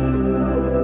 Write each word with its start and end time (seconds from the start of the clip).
thank 0.00 0.24
you 0.24 0.79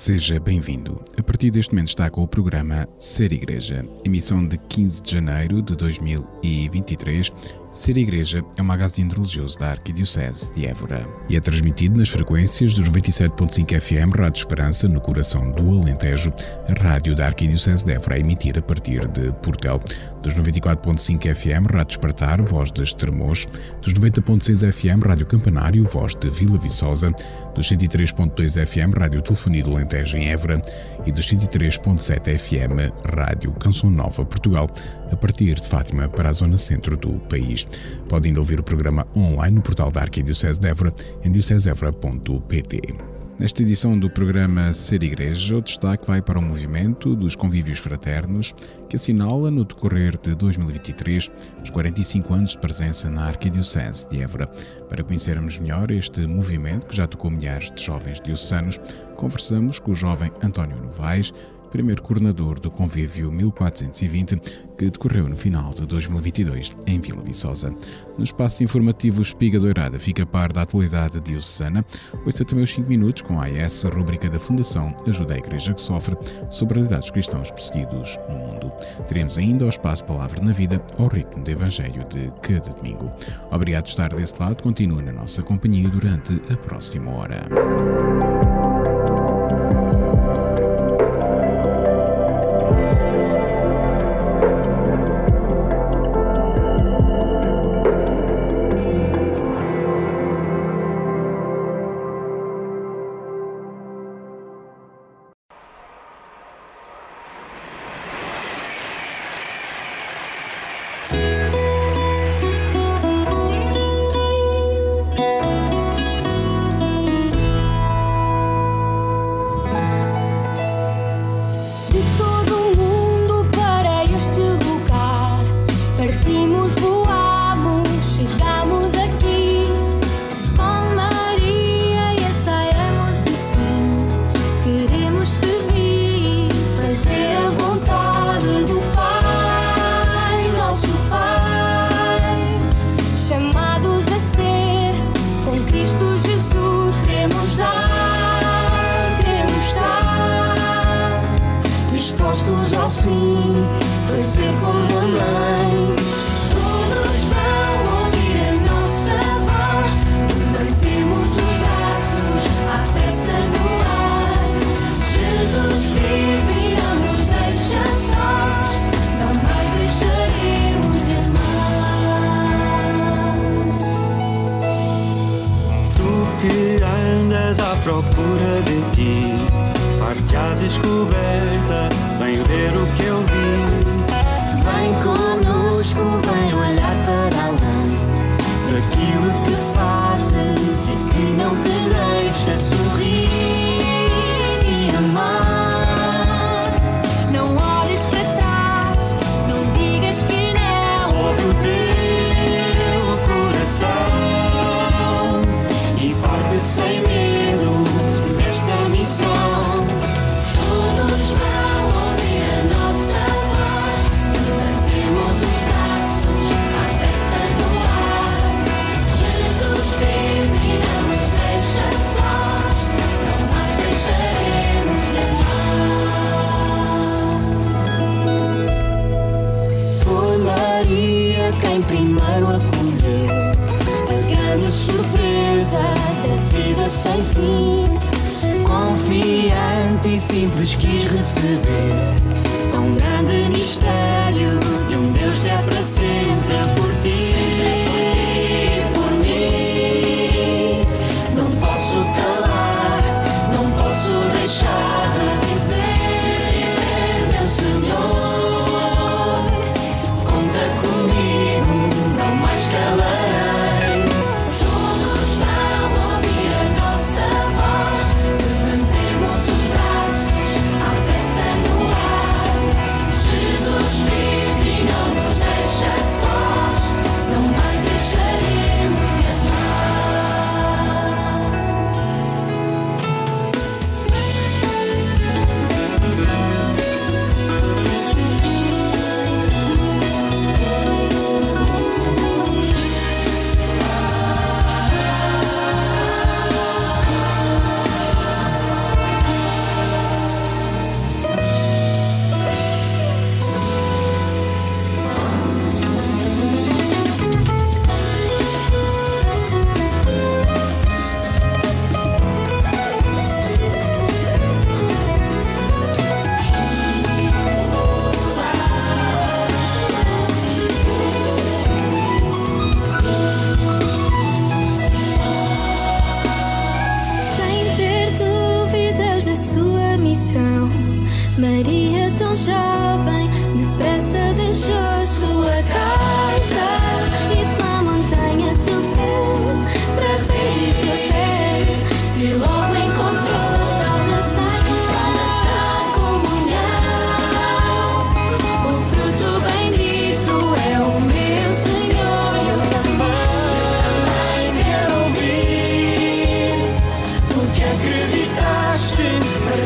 Seja 0.00 0.40
bem-vindo. 0.40 0.98
A 1.18 1.22
partir 1.22 1.50
deste 1.50 1.74
momento 1.74 1.88
está 1.88 2.08
com 2.08 2.22
o 2.22 2.26
programa 2.26 2.88
Ser 2.98 3.34
Igreja, 3.34 3.84
emissão 4.02 4.48
de 4.48 4.56
15 4.56 5.02
de 5.02 5.10
janeiro 5.10 5.60
de 5.60 5.76
2023. 5.76 7.30
Ser 7.70 7.98
Igreja 7.98 8.42
é 8.56 8.62
um 8.62 8.64
magazine 8.64 9.12
religioso 9.12 9.58
da 9.58 9.72
Arquidiocese 9.72 10.50
de 10.54 10.66
Évora 10.66 11.06
e 11.28 11.36
é 11.36 11.40
transmitido 11.40 11.98
nas 11.98 12.08
frequências 12.08 12.76
dos 12.76 12.88
97.5 12.88 13.78
FM 13.78 14.16
Rádio 14.16 14.38
Esperança, 14.38 14.88
no 14.88 15.02
coração 15.02 15.52
do 15.52 15.82
Alentejo, 15.82 16.32
rádio 16.78 17.14
da 17.14 17.26
Arquidiocese 17.26 17.84
de 17.84 17.92
Évora 17.92 18.16
a 18.16 18.18
emitir 18.18 18.58
a 18.58 18.62
partir 18.62 19.06
de 19.08 19.32
Portel, 19.42 19.80
dos 20.22 20.34
94.5 20.34 21.34
FM 21.34 21.66
Rádio 21.72 21.92
Espartar, 21.92 22.42
voz 22.42 22.70
de 22.70 22.82
Estremoz, 22.82 23.46
dos 23.82 23.94
90.6 23.94 24.72
FM 24.72 25.04
Rádio 25.04 25.26
Campanário, 25.26 25.84
voz 25.84 26.14
de 26.14 26.30
Vila 26.30 26.58
Viçosa, 26.58 27.10
dos 27.54 27.68
103.2 27.70 28.66
FM 28.66 28.96
Rádio 28.98 29.22
Telefonia 29.22 29.64
do 29.64 29.72
Alentejo 29.72 30.16
em 30.16 30.30
Évora 30.30 30.60
e 31.06 31.12
dos 31.12 31.26
103.7 31.26 32.38
FM 32.38 32.92
Rádio 33.16 33.52
Canção 33.52 33.90
Nova 33.90 34.24
Portugal, 34.24 34.68
a 35.10 35.16
partir 35.16 35.54
de 35.54 35.66
Fátima 35.66 36.08
para 36.08 36.28
a 36.30 36.32
zona 36.32 36.56
centro 36.56 36.96
do 36.96 37.18
país. 37.20 37.66
Pode 38.08 38.28
ainda 38.28 38.40
ouvir 38.40 38.60
o 38.60 38.62
programa 38.62 39.06
online 39.16 39.56
no 39.56 39.62
portal 39.62 39.90
da 39.90 40.00
Arquidiocese 40.00 40.60
de 40.60 40.68
Évora 40.68 40.92
em 41.24 41.30
diocesevra.pt. 41.30 43.09
Nesta 43.40 43.62
edição 43.62 43.98
do 43.98 44.10
programa 44.10 44.70
Ser 44.70 45.02
Igreja, 45.02 45.56
o 45.56 45.62
destaque 45.62 46.06
vai 46.06 46.20
para 46.20 46.38
o 46.38 46.42
movimento 46.42 47.16
dos 47.16 47.34
convívios 47.34 47.78
fraternos, 47.78 48.54
que 48.86 48.96
assinala 48.96 49.50
no 49.50 49.64
decorrer 49.64 50.18
de 50.20 50.34
2023 50.34 51.30
os 51.64 51.70
45 51.70 52.34
anos 52.34 52.50
de 52.50 52.58
presença 52.58 53.08
na 53.08 53.24
Arquidiocese 53.24 54.06
de 54.10 54.20
Évora. 54.20 54.46
Para 54.90 55.02
conhecermos 55.02 55.58
melhor 55.58 55.90
este 55.90 56.26
movimento, 56.26 56.86
que 56.86 56.94
já 56.94 57.06
tocou 57.06 57.30
milhares 57.30 57.70
de 57.70 57.82
jovens 57.82 58.20
diocesanos, 58.20 58.78
conversamos 59.16 59.78
com 59.78 59.92
o 59.92 59.96
jovem 59.96 60.30
António 60.42 60.76
Novaes, 60.76 61.32
primeiro 61.70 62.02
coordenador 62.02 62.58
do 62.58 62.70
Convívio 62.70 63.30
1420, 63.30 64.40
que 64.76 64.90
decorreu 64.90 65.28
no 65.28 65.36
final 65.36 65.72
de 65.72 65.86
2022 65.86 66.76
em 66.86 67.00
Vila 67.00 67.22
Viçosa. 67.22 67.74
No 68.18 68.24
espaço 68.24 68.64
informativo 68.64 69.22
Espiga 69.22 69.58
Doirada 69.58 69.98
fica 69.98 70.22
a 70.24 70.26
par 70.26 70.52
da 70.52 70.62
atualidade 70.62 71.20
diocesana. 71.20 71.84
Ouça 72.24 72.44
também 72.44 72.64
os 72.64 72.72
5 72.72 72.88
minutos 72.88 73.22
com 73.22 73.40
a 73.40 73.46
AS, 73.46 73.84
a 73.84 73.88
rubrica 73.88 74.28
da 74.28 74.38
Fundação 74.38 74.94
Ajuda 75.06 75.34
a 75.34 75.38
Igreja 75.38 75.72
que 75.72 75.80
Sofre, 75.80 76.16
sobre 76.50 76.74
a 76.74 76.76
realidade 76.76 77.02
dos 77.02 77.10
cristãos 77.10 77.50
perseguidos 77.50 78.18
no 78.28 78.36
mundo. 78.36 78.72
Teremos 79.08 79.38
ainda 79.38 79.66
o 79.66 79.68
espaço 79.68 80.04
Palavra 80.04 80.42
na 80.42 80.52
Vida, 80.52 80.82
ao 80.98 81.08
ritmo 81.08 81.42
do 81.42 81.50
Evangelho 81.50 82.04
de 82.08 82.32
cada 82.42 82.70
domingo. 82.70 83.10
Obrigado 83.50 83.84
por 83.84 83.90
estar 83.90 84.08
desse 84.14 84.34
lado, 84.40 84.62
continue 84.62 85.02
na 85.02 85.12
nossa 85.12 85.42
companhia 85.42 85.88
durante 85.88 86.40
a 86.50 86.56
próxima 86.56 87.10
hora. 87.10 88.39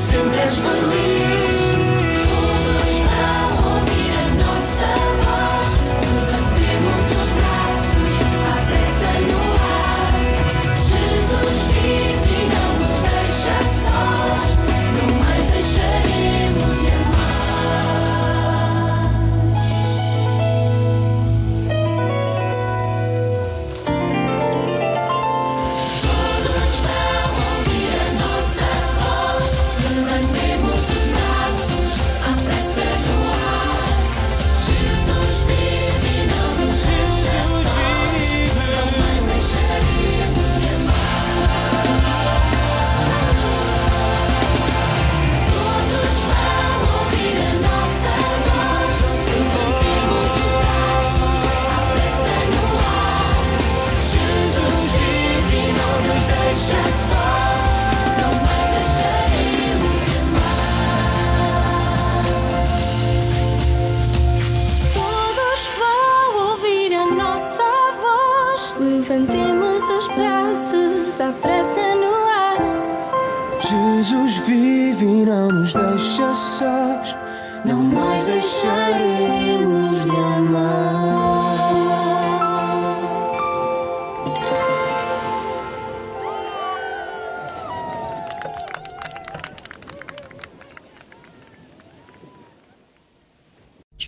sempre 0.04 0.44
és 0.44 0.58
feliz. 0.60 1.13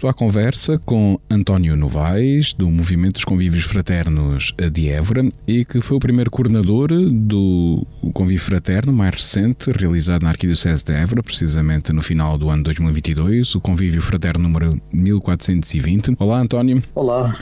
À 0.09 0.15
conversa 0.15 0.79
com 0.85 1.19
António 1.37 1.77
Novaes, 1.77 2.55
do 2.55 2.71
Movimento 2.71 3.15
dos 3.15 3.25
Convívios 3.25 3.65
Fraternos 3.65 4.55
de 4.73 4.89
Évora, 4.89 5.29
e 5.47 5.67
que 5.67 5.83
foi 5.83 5.99
o 5.99 6.01
primeiro 6.01 6.31
coordenador 6.31 6.89
do 6.89 7.87
Convívio 8.15 8.43
Fraterno 8.43 8.91
mais 8.91 9.15
recente, 9.15 9.71
realizado 9.71 10.23
na 10.23 10.31
Arquidiocese 10.31 10.83
de 10.83 10.95
Évora, 10.95 11.23
precisamente 11.23 11.93
no 11.93 12.01
final 12.01 12.39
do 12.39 12.49
ano 12.49 12.63
2022, 12.63 13.55
o 13.55 13.61
Convívio 13.61 14.01
Fraterno 14.01 14.49
número 14.49 14.81
1420. 14.91 16.17
Olá, 16.19 16.41
António. 16.41 16.83
Olá. 16.95 17.37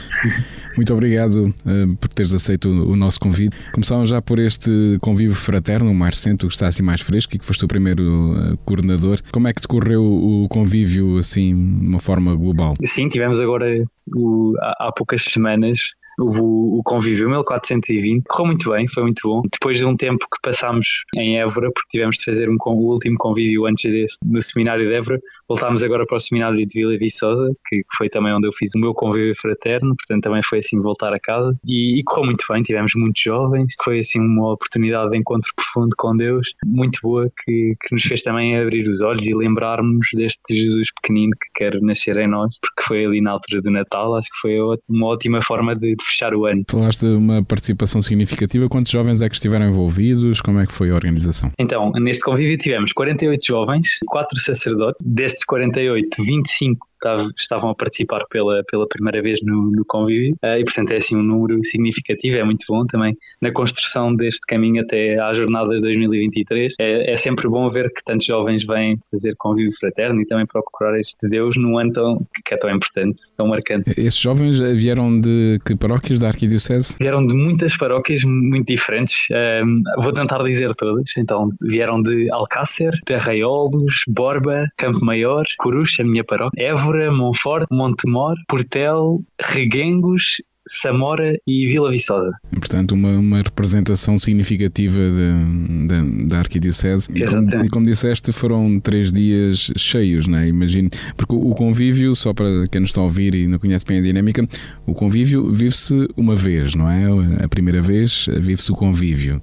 Muito 0.75 0.93
obrigado 0.93 1.55
uh, 1.65 1.95
por 1.95 2.09
teres 2.09 2.33
aceito 2.33 2.69
o 2.69 2.97
nosso 2.97 3.17
convite. 3.17 3.55
Começamos 3.71 4.09
já 4.09 4.21
por 4.21 4.39
este 4.39 4.69
convívio 4.99 5.35
fraterno, 5.35 5.89
o 5.89 5.95
mais 5.95 6.15
recente, 6.15 6.45
o 6.45 6.49
que 6.49 6.53
está 6.53 6.67
assim 6.67 6.83
mais 6.83 6.99
fresco 6.99 7.33
e 7.33 7.39
que 7.39 7.45
foste 7.45 7.63
o 7.63 7.67
primeiro 7.67 8.03
uh, 8.03 8.57
coordenador. 8.65 9.19
Como 9.31 9.47
é 9.47 9.53
que 9.53 9.61
decorreu 9.61 10.03
o 10.03 10.47
convívio 10.49 11.17
assim, 11.17 11.79
de 11.79 11.87
uma 11.87 11.99
forma 11.99 12.35
global? 12.35 12.73
Sim, 12.83 13.07
tivemos 13.07 13.39
agora 13.39 13.84
o, 14.15 14.53
há, 14.61 14.87
há 14.87 14.91
poucas 14.91 15.23
semanas 15.23 15.93
houve 16.19 16.39
o, 16.39 16.79
o 16.79 16.83
convívio 16.83 17.29
1420, 17.29 18.23
correu 18.27 18.47
muito 18.47 18.71
bem, 18.71 18.87
foi 18.87 19.03
muito 19.03 19.21
bom. 19.27 19.41
Depois 19.51 19.79
de 19.79 19.85
um 19.85 19.95
tempo 19.95 20.25
que 20.31 20.41
passámos 20.41 20.87
em 21.15 21.39
Évora, 21.39 21.71
porque 21.71 21.89
tivemos 21.91 22.17
de 22.17 22.25
fazer 22.25 22.49
um, 22.49 22.57
o 22.65 22.91
último 22.91 23.15
convívio 23.17 23.65
antes 23.65 23.91
deste, 23.91 24.19
no 24.25 24.41
seminário 24.41 24.87
de 24.87 24.95
Évora, 24.95 25.21
voltámos 25.47 25.83
agora 25.83 26.05
para 26.05 26.17
o 26.17 26.19
seminário 26.19 26.65
de 26.65 26.73
Vila 26.73 26.97
Viçosa, 26.97 27.53
que 27.67 27.83
foi 27.97 28.09
também 28.09 28.33
onde 28.33 28.47
eu 28.47 28.53
fiz 28.53 28.71
o 28.75 28.79
meu 28.79 28.93
convívio 28.93 29.35
fraterno, 29.35 29.95
portanto 29.95 30.23
também 30.23 30.41
foi 30.43 30.59
assim 30.59 30.79
voltar 30.81 31.13
a 31.13 31.19
casa. 31.19 31.57
E, 31.65 31.99
e 31.99 32.03
correu 32.03 32.25
muito 32.25 32.45
bem, 32.49 32.63
tivemos 32.63 32.93
muitos 32.95 33.21
jovens, 33.21 33.73
foi 33.83 33.99
assim 33.99 34.19
uma 34.19 34.53
oportunidade 34.53 35.11
de 35.11 35.17
encontro 35.17 35.51
profundo 35.55 35.95
com 35.97 36.15
Deus, 36.15 36.53
muito 36.65 36.99
boa, 37.01 37.31
que, 37.43 37.75
que 37.81 37.93
nos 37.93 38.03
fez 38.03 38.21
também 38.21 38.57
abrir 38.57 38.87
os 38.87 39.01
olhos 39.01 39.25
e 39.27 39.33
lembrarmos 39.33 40.07
deste 40.13 40.55
Jesus 40.55 40.89
pequenino 41.01 41.31
que 41.31 41.49
quer 41.55 41.81
nascer 41.81 42.17
em 42.17 42.27
nós, 42.27 42.57
porque 42.59 42.83
foi 42.83 43.05
ali 43.05 43.21
na 43.21 43.31
altura 43.31 43.61
do 43.61 43.71
Natal, 43.71 44.15
acho 44.15 44.29
que 44.29 44.39
foi 44.39 44.57
uma 44.89 45.07
ótima 45.07 45.41
forma 45.41 45.75
de 45.75 45.95
fechar 46.05 46.33
o 46.33 46.45
ano. 46.45 46.63
Falaste 46.69 47.01
de 47.01 47.15
uma 47.15 47.43
participação 47.43 48.01
significativa, 48.01 48.67
quantos 48.69 48.91
jovens 48.91 49.21
é 49.21 49.29
que 49.29 49.35
estiveram 49.35 49.69
envolvidos, 49.69 50.41
como 50.41 50.59
é 50.59 50.65
que 50.65 50.73
foi 50.73 50.91
a 50.91 50.95
organização? 50.95 51.51
Então, 51.59 51.91
neste 51.93 52.23
convívio 52.23 52.57
tivemos 52.57 52.93
48 52.93 53.45
jovens, 53.45 53.99
4 54.07 54.39
sacerdotes, 54.39 55.05
destes 55.05 55.43
48, 55.43 56.23
25 56.23 56.87
estavam 57.37 57.69
a 57.69 57.75
participar 57.75 58.25
pela, 58.29 58.63
pela 58.69 58.87
primeira 58.87 59.21
vez 59.21 59.39
no, 59.41 59.71
no 59.71 59.85
convívio 59.85 60.35
uh, 60.43 60.57
e, 60.59 60.63
portanto, 60.63 60.91
é 60.91 60.97
assim 60.97 61.15
um 61.15 61.23
número 61.23 61.63
significativo, 61.63 62.37
é 62.37 62.43
muito 62.43 62.65
bom 62.67 62.85
também 62.85 63.17
na 63.41 63.51
construção 63.51 64.15
deste 64.15 64.41
caminho 64.47 64.81
até 64.81 65.19
às 65.19 65.37
jornadas 65.37 65.75
de 65.75 65.81
2023. 65.81 66.75
É, 66.79 67.13
é 67.13 67.17
sempre 67.17 67.47
bom 67.47 67.69
ver 67.69 67.91
que 67.93 68.03
tantos 68.03 68.25
jovens 68.25 68.65
vêm 68.65 68.97
fazer 69.11 69.35
convívio 69.37 69.73
fraterno 69.77 70.21
e 70.21 70.25
também 70.25 70.45
procurar 70.45 70.99
este 70.99 71.27
Deus 71.27 71.55
num 71.57 71.77
ano 71.77 71.93
tão, 71.93 72.27
que 72.45 72.53
é 72.53 72.57
tão 72.57 72.69
importante, 72.69 73.17
tão 73.37 73.47
marcante. 73.47 73.89
Esses 73.97 74.19
jovens 74.19 74.59
vieram 74.59 75.19
de 75.19 75.59
que 75.65 75.75
paróquias 75.75 76.19
da 76.19 76.27
Arquidiocese? 76.27 76.95
Vieram 76.99 77.25
de 77.25 77.33
muitas 77.33 77.77
paróquias 77.77 78.23
muito 78.23 78.67
diferentes, 78.67 79.27
um, 79.63 79.81
vou 80.01 80.13
tentar 80.13 80.43
dizer 80.43 80.73
todas. 80.75 81.15
Então, 81.17 81.49
vieram 81.61 82.01
de 82.01 82.29
Alcácer, 82.31 82.93
Terraiolos, 83.05 84.03
Borba, 84.07 84.67
Campo 84.77 85.03
Maior, 85.03 85.45
Coruche, 85.57 86.01
a 86.01 86.05
minha 86.05 86.23
paróquia, 86.23 86.67
Évora, 86.85 87.11
Monforte, 87.11 87.67
Montemor, 87.71 88.35
Portel, 88.47 89.21
Reguengos 89.41 90.37
Samora 90.67 91.37
e 91.45 91.67
Vila 91.67 91.91
Viçosa. 91.91 92.31
Portanto, 92.51 92.93
uma, 92.93 93.11
uma 93.11 93.37
representação 93.37 94.17
significativa 94.17 94.97
de, 94.97 95.87
de, 95.87 96.27
da 96.27 96.39
Arquidiocese. 96.39 97.07
E 97.13 97.23
como, 97.23 97.65
e 97.65 97.69
como, 97.69 97.85
disseste, 97.85 98.31
foram 98.31 98.79
três 98.79 99.13
dias 99.13 99.71
cheios, 99.77 100.27
não 100.27 100.39
é? 100.39 100.47
Imagino. 100.47 100.89
Porque 101.15 101.35
o, 101.35 101.51
o 101.51 101.55
convívio, 101.55 102.15
só 102.15 102.33
para 102.33 102.65
quem 102.71 102.81
nos 102.81 102.89
está 102.89 103.01
a 103.01 103.03
ouvir 103.03 103.35
e 103.35 103.47
não 103.47 103.59
conhece 103.59 103.85
bem 103.85 103.99
a 103.99 104.01
dinâmica, 104.01 104.47
o 104.87 104.93
convívio 104.95 105.51
vive-se 105.51 106.07
uma 106.17 106.35
vez, 106.35 106.73
não 106.73 106.89
é? 106.89 107.43
A 107.43 107.47
primeira 107.47 107.81
vez 107.81 108.25
vive-se 108.39 108.71
o 108.71 108.75
convívio. 108.75 109.39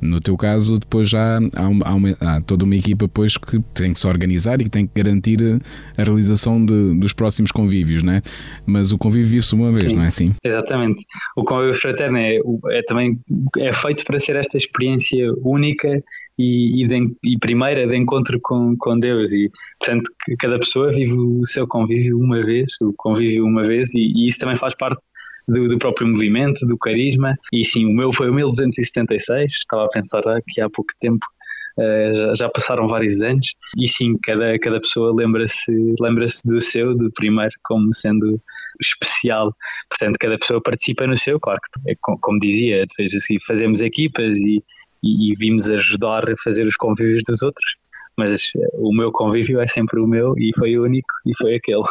No 0.00 0.20
teu 0.20 0.36
caso, 0.36 0.78
depois 0.78 1.08
já 1.08 1.38
há, 1.54 1.68
uma, 1.68 1.86
há, 1.86 1.94
uma, 1.94 2.10
há, 2.20 2.40
toda 2.40 2.64
uma 2.64 2.76
equipa 2.76 3.06
depois 3.06 3.36
que 3.36 3.60
tem 3.74 3.92
que 3.92 3.98
se 3.98 4.06
organizar 4.06 4.60
e 4.60 4.64
que 4.64 4.70
tem 4.70 4.86
que 4.86 5.02
garantir 5.02 5.38
a 5.96 6.02
realização 6.02 6.64
de, 6.64 6.98
dos 6.98 7.12
próximos 7.12 7.50
convívios, 7.50 8.02
não 8.02 8.14
é? 8.14 8.22
Mas 8.66 8.92
o 8.92 8.98
convívio 8.98 9.26
vive-se 9.26 9.54
uma 9.54 9.72
vez, 9.72 9.92
Sim, 9.92 9.96
não 9.98 10.04
é 10.04 10.08
assim? 10.08 10.34
Exatamente. 10.44 11.04
O 11.36 11.44
convívio 11.44 11.74
fraterno 11.74 12.18
é, 12.18 12.36
é 12.70 12.82
também 12.82 13.18
é 13.58 13.72
feito 13.72 14.04
para 14.04 14.20
ser 14.20 14.36
esta 14.36 14.56
experiência 14.56 15.32
única 15.42 16.02
e, 16.38 16.82
e, 16.82 16.88
de, 16.88 17.16
e, 17.24 17.38
primeira 17.38 17.86
de 17.86 17.96
encontro 17.96 18.38
com, 18.42 18.76
com 18.76 18.98
Deus 18.98 19.32
e 19.32 19.50
portanto 19.78 20.10
cada 20.38 20.58
pessoa 20.58 20.92
vive 20.92 21.14
o 21.14 21.44
seu 21.46 21.66
convívio 21.66 22.18
uma 22.18 22.44
vez, 22.44 22.74
o 22.82 22.92
convívio 22.96 23.46
uma 23.46 23.66
vez 23.66 23.94
e, 23.94 24.00
e 24.00 24.28
isso 24.28 24.38
também 24.38 24.56
faz 24.56 24.74
parte 24.74 25.00
do, 25.46 25.68
do, 25.68 25.78
próprio 25.78 26.06
movimento, 26.08 26.66
do 26.66 26.78
carisma. 26.78 27.36
E 27.52 27.64
sim, 27.64 27.84
o 27.84 27.92
meu 27.94 28.12
foi 28.12 28.28
o 28.30 28.34
1276, 28.34 29.52
estava 29.52 29.84
a 29.84 29.88
pensar 29.88 30.22
que 30.46 30.60
há 30.60 30.68
pouco 30.68 30.92
tempo. 31.00 31.24
Uh, 31.78 32.34
já, 32.34 32.48
passaram 32.48 32.88
vários 32.88 33.20
anos 33.20 33.48
e 33.76 33.86
sim, 33.86 34.16
cada, 34.22 34.58
cada 34.58 34.80
pessoa 34.80 35.14
lembra-se 35.14 35.70
lembra 36.00 36.24
do 36.46 36.58
seu, 36.58 36.96
do 36.96 37.12
primeiro, 37.12 37.52
como 37.62 37.92
sendo 37.92 38.40
especial. 38.80 39.54
Portanto, 39.90 40.16
cada 40.18 40.38
pessoa 40.38 40.62
participa 40.62 41.06
no 41.06 41.16
seu, 41.18 41.38
claro 41.38 41.60
que, 41.60 41.90
é, 41.90 41.94
como 42.00 42.38
dizia, 42.38 42.82
depois 42.88 43.14
assim, 43.14 43.36
fazemos 43.46 43.82
equipas 43.82 44.34
e, 44.38 44.64
e, 45.02 45.32
e 45.32 45.34
vimos 45.36 45.68
ajudar 45.68 46.30
a 46.30 46.34
fazer 46.42 46.66
os 46.66 46.76
convívios 46.76 47.22
dos 47.26 47.42
outros 47.42 47.76
mas 48.16 48.52
o 48.74 48.94
meu 48.94 49.12
convívio 49.12 49.60
é 49.60 49.66
sempre 49.66 50.00
o 50.00 50.06
meu 50.06 50.34
e 50.38 50.50
foi 50.56 50.76
o 50.78 50.84
único 50.84 51.08
e 51.26 51.36
foi 51.36 51.56
aquele. 51.56 51.82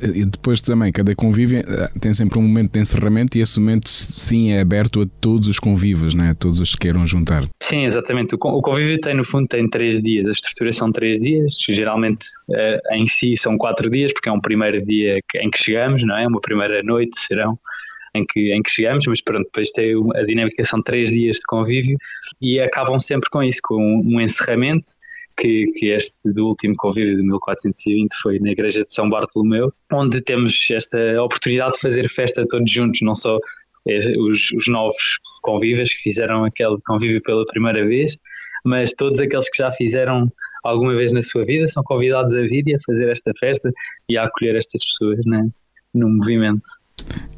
E 0.00 0.24
depois 0.24 0.60
também, 0.62 0.92
cada 0.92 1.12
convívio 1.14 1.58
eh, 1.58 1.90
tem 2.00 2.12
sempre 2.12 2.38
um 2.38 2.42
momento 2.42 2.72
de 2.72 2.78
encerramento 2.78 3.36
e 3.36 3.40
esse 3.40 3.58
momento 3.58 3.88
sim 3.88 4.52
é 4.52 4.60
aberto 4.60 5.02
a 5.02 5.06
todos 5.20 5.48
os 5.48 5.58
convívios, 5.58 6.14
né? 6.14 6.30
a 6.30 6.34
todos 6.34 6.60
os 6.60 6.72
que 6.72 6.82
queiram 6.82 7.04
juntar. 7.04 7.42
Sim, 7.60 7.84
exatamente. 7.84 8.36
O 8.36 8.38
convívio 8.38 9.00
tem, 9.00 9.14
no 9.14 9.24
fundo, 9.24 9.48
tem 9.48 9.68
três 9.68 10.00
dias. 10.00 10.26
A 10.26 10.30
estrutura 10.30 10.72
são 10.72 10.92
três 10.92 11.18
dias. 11.18 11.54
Geralmente, 11.68 12.28
eh, 12.52 12.80
em 12.92 13.06
si, 13.06 13.36
são 13.36 13.58
quatro 13.58 13.90
dias, 13.90 14.12
porque 14.12 14.28
é 14.28 14.32
um 14.32 14.40
primeiro 14.40 14.84
dia 14.84 15.20
em 15.36 15.50
que 15.50 15.58
chegamos, 15.58 16.04
não 16.04 16.16
é? 16.16 16.26
Uma 16.28 16.40
primeira 16.40 16.80
noite, 16.82 17.18
serão 17.18 17.58
em 18.14 18.24
que, 18.24 18.52
em 18.52 18.62
que 18.62 18.70
chegamos, 18.70 19.04
mas 19.06 19.20
pronto, 19.20 19.44
depois 19.44 19.70
tem 19.70 19.94
a 20.14 20.22
dinâmica 20.22 20.64
são 20.64 20.82
três 20.82 21.10
dias 21.10 21.36
de 21.36 21.42
convívio 21.46 21.96
e 22.40 22.58
acabam 22.60 22.98
sempre 22.98 23.28
com 23.30 23.42
isso, 23.42 23.60
com 23.62 24.02
um 24.04 24.20
encerramento 24.20 24.92
que, 25.38 25.66
que 25.76 25.86
este 25.86 26.14
do 26.24 26.48
último 26.48 26.74
convívio 26.76 27.16
de 27.16 27.22
1420 27.22 28.14
foi 28.20 28.38
na 28.40 28.50
igreja 28.50 28.84
de 28.84 28.92
São 28.92 29.08
Bartolomeu, 29.08 29.72
onde 29.92 30.20
temos 30.20 30.66
esta 30.70 30.98
oportunidade 31.22 31.74
de 31.74 31.80
fazer 31.80 32.08
festa 32.08 32.46
todos 32.48 32.70
juntos, 32.70 33.00
não 33.02 33.14
só 33.14 33.38
eh, 33.88 34.18
os, 34.18 34.50
os 34.52 34.68
novos 34.68 35.18
convívios 35.42 35.92
que 35.92 36.02
fizeram 36.02 36.44
aquele 36.44 36.76
convívio 36.86 37.22
pela 37.22 37.46
primeira 37.46 37.86
vez, 37.86 38.18
mas 38.64 38.92
todos 38.92 39.20
aqueles 39.20 39.48
que 39.48 39.58
já 39.58 39.70
fizeram 39.72 40.30
alguma 40.64 40.94
vez 40.94 41.12
na 41.12 41.22
sua 41.22 41.44
vida 41.44 41.66
são 41.68 41.82
convidados 41.82 42.34
a 42.34 42.42
vir 42.42 42.66
e 42.66 42.74
a 42.74 42.78
fazer 42.84 43.08
esta 43.08 43.32
festa 43.38 43.72
e 44.08 44.18
a 44.18 44.24
acolher 44.24 44.56
estas 44.56 44.84
pessoas 44.84 45.24
né, 45.24 45.48
no 45.94 46.08
movimento. 46.08 46.68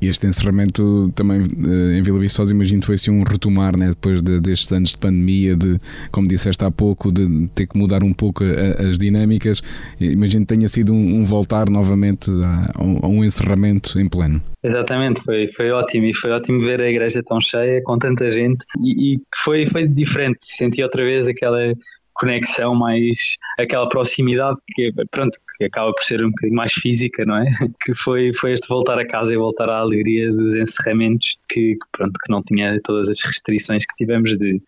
E 0.00 0.08
este 0.08 0.26
encerramento 0.26 1.12
também 1.14 1.42
eh, 1.42 1.98
em 1.98 2.02
Vila 2.02 2.18
Viçosa, 2.18 2.52
imagino 2.52 2.80
que 2.80 2.86
foi 2.86 2.94
assim 2.94 3.10
um 3.10 3.22
retomar, 3.22 3.76
né, 3.76 3.90
depois 3.90 4.22
de, 4.22 4.40
destes 4.40 4.72
anos 4.72 4.90
de 4.90 4.96
pandemia, 4.96 5.54
de, 5.54 5.78
como 6.10 6.26
disseste 6.26 6.64
há 6.64 6.70
pouco, 6.70 7.12
de 7.12 7.48
ter 7.54 7.66
que 7.66 7.76
mudar 7.76 8.02
um 8.02 8.12
pouco 8.12 8.42
a, 8.42 8.88
as 8.88 8.98
dinâmicas. 8.98 9.62
Imagino 10.00 10.46
que 10.46 10.54
tenha 10.54 10.68
sido 10.68 10.92
um, 10.92 11.20
um 11.20 11.24
voltar 11.24 11.68
novamente 11.68 12.30
a, 12.30 12.80
a, 12.80 12.82
um, 12.82 12.98
a, 13.02 13.08
um, 13.08 13.22
encerramento 13.22 14.00
em 14.00 14.08
pleno. 14.08 14.42
Exatamente, 14.62 15.22
foi, 15.22 15.48
foi 15.52 15.70
ótimo 15.70 16.06
e 16.06 16.14
foi 16.14 16.30
ótimo 16.30 16.60
ver 16.60 16.80
a 16.80 16.88
igreja 16.88 17.22
tão 17.22 17.40
cheia, 17.40 17.82
com 17.82 17.98
tanta 17.98 18.30
gente 18.30 18.64
e, 18.82 19.14
e 19.14 19.20
foi, 19.44 19.66
foi 19.66 19.86
diferente. 19.86 20.38
Senti 20.40 20.82
outra 20.82 21.04
vez 21.04 21.28
aquela 21.28 21.74
conexão, 22.14 22.74
mais 22.74 23.36
aquela 23.58 23.88
proximidade 23.88 24.58
que, 24.74 24.92
pronto, 25.10 25.38
que 25.60 25.66
acaba 25.66 25.92
por 25.92 26.02
ser 26.02 26.24
um 26.24 26.30
bocadinho 26.30 26.56
mais 26.56 26.72
física, 26.72 27.22
não 27.26 27.36
é? 27.36 27.44
Que 27.84 27.94
foi, 27.94 28.32
foi 28.34 28.54
este 28.54 28.66
voltar 28.66 28.98
a 28.98 29.06
casa 29.06 29.34
e 29.34 29.36
voltar 29.36 29.68
à 29.68 29.78
alegria 29.78 30.32
dos 30.32 30.56
encerramentos 30.56 31.36
que, 31.50 31.76
pronto, 31.92 32.14
que 32.14 32.32
não 32.32 32.42
tinha 32.42 32.80
todas 32.82 33.10
as 33.10 33.20
restrições 33.22 33.84
que 33.84 33.94
tivemos 33.96 34.38
de, 34.38 34.62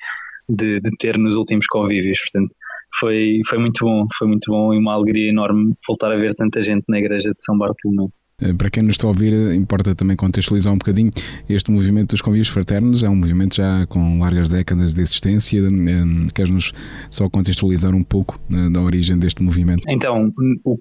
de, 0.51 0.81
de, 0.81 0.91
ter 0.99 1.17
nos 1.17 1.35
últimos 1.35 1.67
convívios, 1.67 2.21
portanto 2.21 2.55
foi, 3.01 3.41
foi 3.47 3.59
muito 3.59 3.87
bom, 3.87 4.07
foi 4.19 4.29
muito 4.29 4.51
bom 4.51 4.75
e 4.75 4.79
uma 4.79 4.93
alegria 4.93 5.31
enorme 5.31 5.73
voltar 5.89 6.13
a 6.13 6.17
ver 6.17 6.35
tanta 6.35 6.61
gente 6.61 6.85
na 6.89 6.99
igreja 6.99 7.31
de 7.31 7.43
São 7.43 7.57
Bartolomeu. 7.57 8.13
Eh, 8.43 8.55
para 8.55 8.71
quem 8.71 8.83
nos 8.83 8.95
está 8.95 9.07
a 9.07 9.09
ouvir, 9.09 9.33
importa 9.55 9.95
também 9.95 10.17
contextualizar 10.17 10.73
um 10.73 10.79
bocadinho. 10.79 11.11
Este 11.49 11.71
movimento 11.71 12.11
dos 12.11 12.21
convívios 12.21 12.49
fraternos 12.49 13.03
é 13.03 13.09
um 13.09 13.17
movimento 13.17 13.57
já 13.57 13.87
com 13.87 14.19
largas 14.21 14.49
décadas 14.49 14.95
de 14.95 15.01
existência. 15.01 15.61
Eh, 15.61 16.29
queres-nos 16.35 16.73
só 17.11 17.29
contextualizar 17.29 17.95
um 17.95 18.03
pouco 18.03 18.41
eh, 18.53 18.71
da 18.71 18.81
origem 18.81 19.19
deste 19.19 19.43
movimento? 19.43 19.89
Então, 19.89 20.33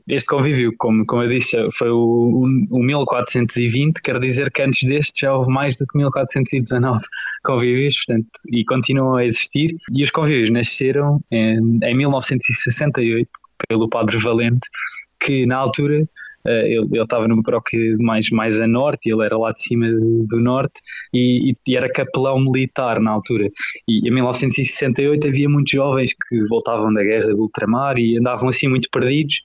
este 0.07 0.27
convívio, 0.27 0.73
como, 0.77 1.05
como 1.05 1.23
eu 1.23 1.29
disse, 1.29 1.55
foi 1.73 1.89
o, 1.89 2.45
o 2.69 2.79
1420, 2.83 4.01
quer 4.01 4.19
dizer 4.19 4.51
que 4.51 4.61
antes 4.61 4.87
deste 4.87 5.21
já 5.21 5.33
houve 5.33 5.51
mais 5.51 5.77
do 5.77 5.85
que 5.85 5.97
1419 5.97 7.01
convívios, 7.43 7.95
portanto, 8.05 8.27
e 8.51 8.65
continuam 8.65 9.15
a 9.15 9.25
existir. 9.25 9.75
E 9.91 10.03
os 10.03 10.11
convívios 10.11 10.49
nasceram 10.49 11.21
em, 11.31 11.79
em 11.83 11.97
1968 11.97 13.29
pelo 13.67 13.87
Padre 13.87 14.17
Valente, 14.17 14.67
que 15.19 15.45
na 15.45 15.57
altura 15.57 16.03
eh, 16.45 16.73
ele, 16.73 16.87
ele 16.91 17.03
estava 17.03 17.27
numa 17.27 17.43
paróquia 17.43 17.79
mais, 17.99 18.29
mais 18.29 18.59
a 18.59 18.67
norte, 18.67 19.11
ele 19.11 19.23
era 19.23 19.37
lá 19.37 19.51
de 19.51 19.61
cima 19.61 19.87
do 19.89 20.39
norte 20.39 20.81
e, 21.13 21.55
e, 21.67 21.75
era 21.75 21.91
capelão 21.91 22.39
militar 22.39 22.99
na 22.99 23.11
altura. 23.11 23.49
E 23.87 24.07
em 24.07 24.11
1968 24.11 25.27
havia 25.27 25.49
muitos 25.49 25.71
jovens 25.71 26.13
que 26.13 26.47
voltavam 26.47 26.93
da 26.93 27.03
guerra 27.03 27.33
do 27.33 27.43
ultramar 27.43 27.97
e 27.97 28.17
andavam 28.17 28.49
assim 28.49 28.67
muito 28.67 28.89
perdidos. 28.91 29.41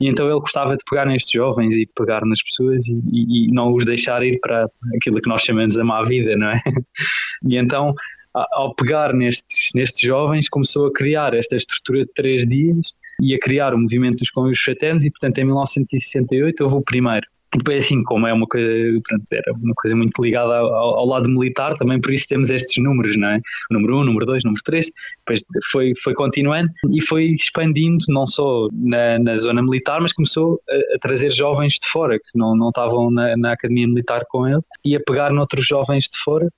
E 0.00 0.08
então 0.08 0.26
ele 0.26 0.40
gostava 0.40 0.76
de 0.76 0.84
pegar 0.88 1.04
nestes 1.04 1.30
jovens 1.30 1.74
e 1.76 1.86
pegar 1.94 2.24
nas 2.24 2.42
pessoas 2.42 2.86
e, 2.88 3.00
e, 3.12 3.48
e 3.48 3.52
não 3.52 3.74
os 3.74 3.84
deixar 3.84 4.22
ir 4.22 4.40
para 4.40 4.66
aquilo 4.96 5.20
que 5.20 5.28
nós 5.28 5.42
chamamos 5.42 5.76
de 5.76 5.82
má 5.82 6.02
vida, 6.02 6.36
não 6.36 6.50
é? 6.50 6.60
E 7.48 7.56
então 7.56 7.94
ao 8.34 8.74
pegar 8.74 9.12
nestes, 9.12 9.70
nestes 9.74 10.00
jovens, 10.00 10.48
começou 10.48 10.86
a 10.86 10.92
criar 10.92 11.34
esta 11.34 11.56
estrutura 11.56 12.04
de 12.04 12.12
três 12.14 12.46
dias 12.46 12.92
e 13.20 13.34
a 13.34 13.38
criar 13.38 13.74
o 13.74 13.78
movimento 13.78 14.18
dos 14.18 14.30
convívios 14.30 14.60
fraternos 14.60 15.04
e, 15.04 15.10
portanto, 15.10 15.38
em 15.38 15.44
1968 15.44 16.62
houve 16.62 16.76
o 16.76 16.82
primeiro. 16.82 17.26
E 17.52 17.58
depois, 17.58 17.84
assim, 17.84 18.04
como 18.04 18.28
é 18.28 18.32
uma 18.32 18.46
coisa, 18.46 18.68
pronto, 19.08 19.24
era 19.32 19.52
uma 19.52 19.74
coisa 19.74 19.96
muito 19.96 20.22
ligada 20.22 20.54
ao, 20.54 21.00
ao, 21.00 21.06
lado 21.06 21.28
militar, 21.28 21.74
também 21.76 22.00
por 22.00 22.12
isso 22.12 22.28
temos 22.28 22.48
estes 22.48 22.82
números, 22.82 23.16
não 23.16 23.28
é? 23.28 23.38
Número 23.72 23.96
1, 23.96 24.00
um, 24.00 24.04
número 24.04 24.26
2, 24.26 24.44
número 24.44 24.62
3, 24.62 24.86
depois 25.18 25.44
foi, 25.72 25.92
foi 26.00 26.14
continuando 26.14 26.70
e 26.92 27.02
foi 27.04 27.24
expandindo, 27.32 28.04
não 28.08 28.24
só 28.24 28.68
na, 28.72 29.18
na 29.18 29.36
zona 29.36 29.62
militar, 29.62 30.00
mas 30.00 30.12
começou 30.12 30.60
a, 30.70 30.94
a, 30.94 30.98
trazer 31.00 31.32
jovens 31.32 31.74
de 31.74 31.88
fora, 31.88 32.18
que 32.18 32.38
não, 32.38 32.54
não 32.54 32.68
estavam 32.68 33.10
na, 33.10 33.36
na 33.36 33.52
academia 33.52 33.88
militar 33.88 34.22
com 34.28 34.46
ele, 34.46 34.62
e 34.84 34.94
a 34.94 35.00
pegar 35.00 35.32
noutros 35.32 35.66
jovens 35.66 36.04
de 36.04 36.18
fora 36.22 36.48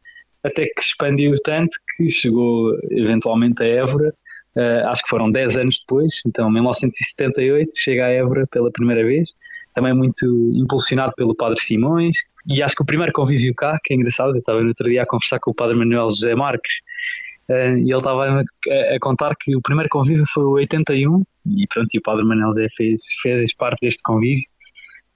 até 0.45 0.67
que 0.67 0.81
expandiu 0.81 1.33
tanto 1.45 1.77
que 1.97 2.09
chegou 2.09 2.77
eventualmente 2.91 3.63
a 3.63 3.67
Évora, 3.67 4.13
uh, 4.57 4.89
acho 4.89 5.03
que 5.03 5.09
foram 5.09 5.31
10 5.31 5.57
anos 5.57 5.79
depois, 5.81 6.23
então 6.27 6.51
1978 6.51 7.71
chega 7.77 8.07
a 8.07 8.11
Évora 8.11 8.47
pela 8.47 8.71
primeira 8.71 9.05
vez, 9.05 9.35
também 9.75 9.95
muito 9.95 10.27
impulsionado 10.55 11.13
pelo 11.17 11.35
Padre 11.35 11.61
Simões, 11.61 12.17
e 12.47 12.63
acho 12.63 12.75
que 12.75 12.83
o 12.83 12.87
primeiro 12.87 13.13
convívio 13.13 13.55
cá, 13.55 13.79
que 13.83 13.95
é 13.95 13.97
engraçado, 13.97 14.35
eu 14.35 14.39
estava 14.39 14.61
no 14.61 14.69
outro 14.69 14.89
dia 14.89 15.03
a 15.03 15.07
conversar 15.07 15.39
com 15.41 15.51
o 15.51 15.55
Padre 15.55 15.77
Manuel 15.77 16.11
José 16.11 16.35
Marques, 16.35 16.81
uh, 17.49 17.77
e 17.77 17.91
ele 17.91 17.99
estava 17.99 18.41
a, 18.41 18.95
a, 18.95 18.99
contar 19.01 19.35
que 19.39 19.57
o 19.57 19.63
primeiro 19.63 19.89
convívio 19.89 20.25
foi 20.33 20.45
o 20.45 20.51
81, 20.53 21.23
e 21.47 21.67
pronto, 21.73 21.89
e 21.95 21.99
o 21.99 22.03
Padre 22.03 22.25
Manuel 22.25 22.49
José 22.49 22.67
fez, 22.77 23.01
fez 23.23 23.55
parte 23.55 23.81
deste 23.81 24.03
convívio, 24.03 24.45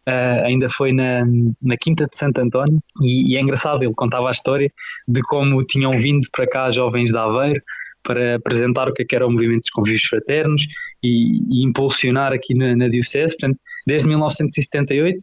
uh, 0.08 0.44
ainda 0.44 0.68
foi 0.68 0.92
na, 0.92 1.24
na 1.62 1.76
Quinta 1.76 2.06
de 2.06 2.16
Santo 2.16 2.38
António 2.40 2.80
e, 3.02 3.32
e, 3.32 3.36
é 3.36 3.40
engraçado, 3.40 3.82
ele 3.82 3.94
contava 3.94 4.28
a 4.28 4.32
história 4.32 4.72
de 5.06 5.20
como 5.22 5.62
tinham 5.64 5.96
vindo 5.98 6.26
para 6.32 6.48
cá 6.48 6.70
jovens 6.70 7.10
de 7.10 7.18
Aveiro 7.18 7.60
para 8.06 8.36
apresentar 8.36 8.88
o 8.88 8.92
que, 8.92 9.02
é 9.02 9.04
que 9.04 9.16
era 9.16 9.26
o 9.26 9.30
movimento 9.30 9.62
dos 9.62 9.70
convívios 9.70 10.04
fraternos 10.04 10.66
e, 11.02 11.38
e 11.50 11.64
impulsionar 11.64 12.32
aqui 12.32 12.54
na, 12.54 12.76
na 12.76 12.88
Diocese, 12.88 13.36
portanto, 13.36 13.58
desde 13.86 14.08
1978, 14.08 15.18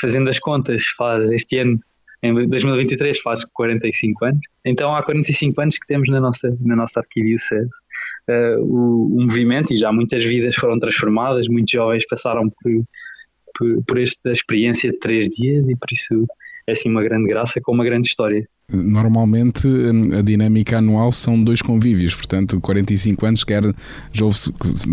fazendo 0.00 0.30
as 0.30 0.38
contas, 0.38 0.86
faz 0.96 1.30
este 1.30 1.58
ano 1.58 1.78
em 2.22 2.48
2023 2.48 3.20
faz 3.20 3.44
45 3.44 4.24
anos. 4.24 4.40
Então 4.64 4.94
há 4.94 5.02
45 5.02 5.60
anos 5.60 5.76
que 5.76 5.86
temos 5.86 6.08
na 6.08 6.20
nossa, 6.20 6.56
na 6.60 6.76
nossa 6.76 7.00
arquidiocese 7.00 7.70
uh, 8.28 8.62
o, 8.62 9.16
o, 9.16 9.22
movimento 9.22 9.72
e 9.72 9.76
já 9.76 9.92
muitas 9.92 10.22
vidas 10.22 10.54
foram 10.54 10.78
transformadas, 10.78 11.48
muitos 11.48 11.72
jovens 11.72 12.06
passaram 12.06 12.48
por, 12.48 12.72
por, 13.58 13.84
por 13.84 14.00
esta 14.00 14.30
experiência 14.30 14.92
de 14.92 14.98
três 14.98 15.28
dias 15.28 15.68
e 15.68 15.74
por 15.74 15.88
isso 15.90 16.26
é 16.66 16.72
assim 16.72 16.90
uma 16.90 17.02
grande 17.02 17.28
graça 17.28 17.60
com 17.60 17.72
uma 17.72 17.84
grande 17.84 18.08
história. 18.08 18.48
Normalmente 18.70 19.68
a 20.18 20.22
dinâmica 20.22 20.78
anual 20.78 21.12
são 21.12 21.42
dois 21.42 21.60
convívios, 21.60 22.14
portanto 22.14 22.58
45 22.58 23.26
anos 23.26 23.44
quer, 23.44 23.62
já 24.12 24.24
houve, 24.24 24.38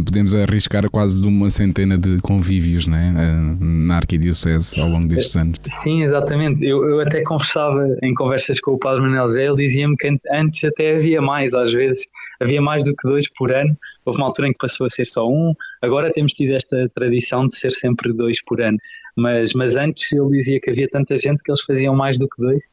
podemos 0.06 0.36
arriscar 0.36 0.90
quase 0.90 1.22
de 1.22 1.28
uma 1.28 1.50
centena 1.50 1.98
de 1.98 2.20
convívios 2.20 2.88
né, 2.88 3.14
na 3.60 3.96
Arquidiocese 3.96 4.80
ao 4.82 4.90
longo 4.90 5.08
destes 5.08 5.38
anos. 5.38 5.58
Sim, 5.66 6.04
exatamente. 6.04 6.66
Eu, 6.66 6.84
eu 6.90 7.00
até 7.00 7.22
conversava 7.24 7.88
em 8.04 8.14
conversas 8.14 8.60
com 8.60 8.72
o 8.72 8.78
Padre 8.78 9.02
Manuel 9.02 9.28
Zé, 9.30 9.46
ele 9.46 9.56
dizia-me 9.56 9.96
que 9.96 10.14
antes 10.32 10.64
até 10.66 10.98
havia 10.98 11.22
mais, 11.22 11.54
às 11.54 11.72
vezes 11.72 12.06
havia 12.42 12.62
mais 12.62 12.84
do 12.84 12.94
que 12.94 13.08
dois 13.08 13.30
por 13.30 13.52
ano. 13.52 13.78
Houve 14.06 14.20
uma 14.20 14.28
altura 14.28 14.50
em 14.50 14.52
que 14.52 14.60
passou 14.60 14.88
a 14.88 14.90
ser 14.90 15.06
só 15.06 15.26
um, 15.26 15.54
agora 15.82 16.12
temos 16.12 16.34
tido 16.34 16.54
esta 16.54 16.90
tradição 16.94 17.48
de 17.48 17.56
ser 17.56 17.72
sempre 17.72 18.12
dois 18.12 18.44
por 18.44 18.62
ano. 18.62 18.78
Mas, 19.16 19.54
mas 19.54 19.76
antes 19.76 20.12
ele 20.12 20.30
dizia 20.32 20.60
que 20.60 20.70
havia 20.70 20.88
tanta 20.90 21.18
gente 21.18 21.42
que 21.44 21.52
eles 21.52 21.62
faziam 21.62 21.96
mais 21.96 22.20
do 22.20 22.28
que 22.28 22.42
dois 22.42 22.64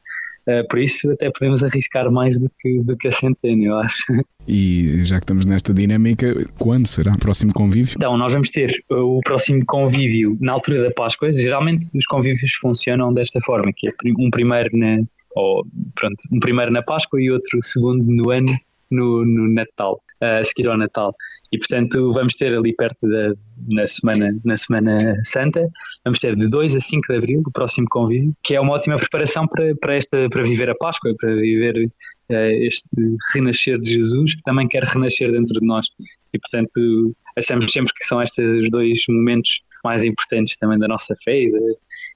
por 0.69 0.79
isso 0.79 1.11
até 1.11 1.29
podemos 1.29 1.63
arriscar 1.63 2.11
mais 2.11 2.39
do 2.39 2.49
que, 2.59 2.79
do 2.81 2.95
que 2.97 3.07
a 3.07 3.11
centena, 3.11 3.65
eu 3.65 3.75
acho. 3.77 4.05
E 4.49 5.03
já 5.03 5.17
que 5.17 5.25
estamos 5.25 5.45
nesta 5.45 5.73
dinâmica, 5.73 6.33
quando 6.57 6.87
será 6.87 7.11
o 7.11 7.19
próximo 7.19 7.53
convívio? 7.53 7.95
Então, 7.97 8.17
nós 8.17 8.31
vamos 8.31 8.49
ter 8.49 8.81
o 8.89 9.19
próximo 9.19 9.61
convívio 9.65 10.37
na 10.39 10.53
altura 10.53 10.83
da 10.83 10.91
Páscoa. 10.91 11.33
Geralmente 11.33 11.85
os 11.97 12.05
convívios 12.05 12.53
funcionam 12.53 13.13
desta 13.13 13.41
forma, 13.41 13.73
que 13.75 13.89
é 13.89 13.91
um 14.17 14.29
primeiro 14.29 14.69
na, 14.71 14.99
ou, 15.35 15.65
pronto, 15.95 16.15
um 16.31 16.39
primeiro 16.39 16.71
na 16.71 16.81
Páscoa 16.81 17.21
e 17.21 17.29
outro 17.29 17.61
segundo 17.61 18.05
no 18.05 18.31
ano 18.31 18.47
no, 18.89 19.25
no 19.25 19.53
Natal, 19.53 20.01
a 20.21 20.43
seguir 20.43 20.67
ao 20.67 20.77
Natal. 20.77 21.13
E 21.51 21.57
portanto 21.57 22.13
vamos 22.13 22.35
ter 22.35 22.53
ali 22.53 22.75
perto 22.75 23.07
da 23.07 23.33
na 23.69 23.87
semana, 23.87 24.37
na 24.45 24.57
semana 24.57 24.97
Santa, 25.23 25.67
vamos 26.03 26.19
ter 26.19 26.35
de 26.35 26.47
2 26.47 26.75
a 26.75 26.79
5 26.79 27.07
de 27.07 27.17
Abril 27.17 27.41
o 27.45 27.51
próximo 27.51 27.87
convívio, 27.89 28.33
que 28.43 28.55
é 28.55 28.59
uma 28.59 28.73
ótima 28.73 28.97
preparação 28.97 29.47
para, 29.47 29.75
para, 29.79 29.95
esta, 29.95 30.29
para 30.29 30.43
viver 30.43 30.69
a 30.69 30.75
Páscoa, 30.75 31.13
para 31.19 31.35
viver 31.35 31.89
uh, 32.29 32.33
este 32.33 32.87
renascer 33.33 33.79
de 33.79 33.93
Jesus, 33.93 34.35
que 34.35 34.43
também 34.43 34.67
quer 34.67 34.83
renascer 34.83 35.31
dentro 35.31 35.59
de 35.59 35.65
nós. 35.65 35.87
E 36.33 36.39
portanto 36.39 37.15
achamos 37.37 37.71
sempre 37.71 37.93
que 37.95 38.05
são 38.05 38.21
estes 38.21 38.49
os 38.49 38.69
dois 38.69 38.99
momentos 39.09 39.61
mais 39.83 40.03
importantes 40.03 40.57
também 40.57 40.77
da 40.77 40.87
nossa 40.87 41.15
fé 41.23 41.43
e 41.43 41.51
da, 41.51 41.59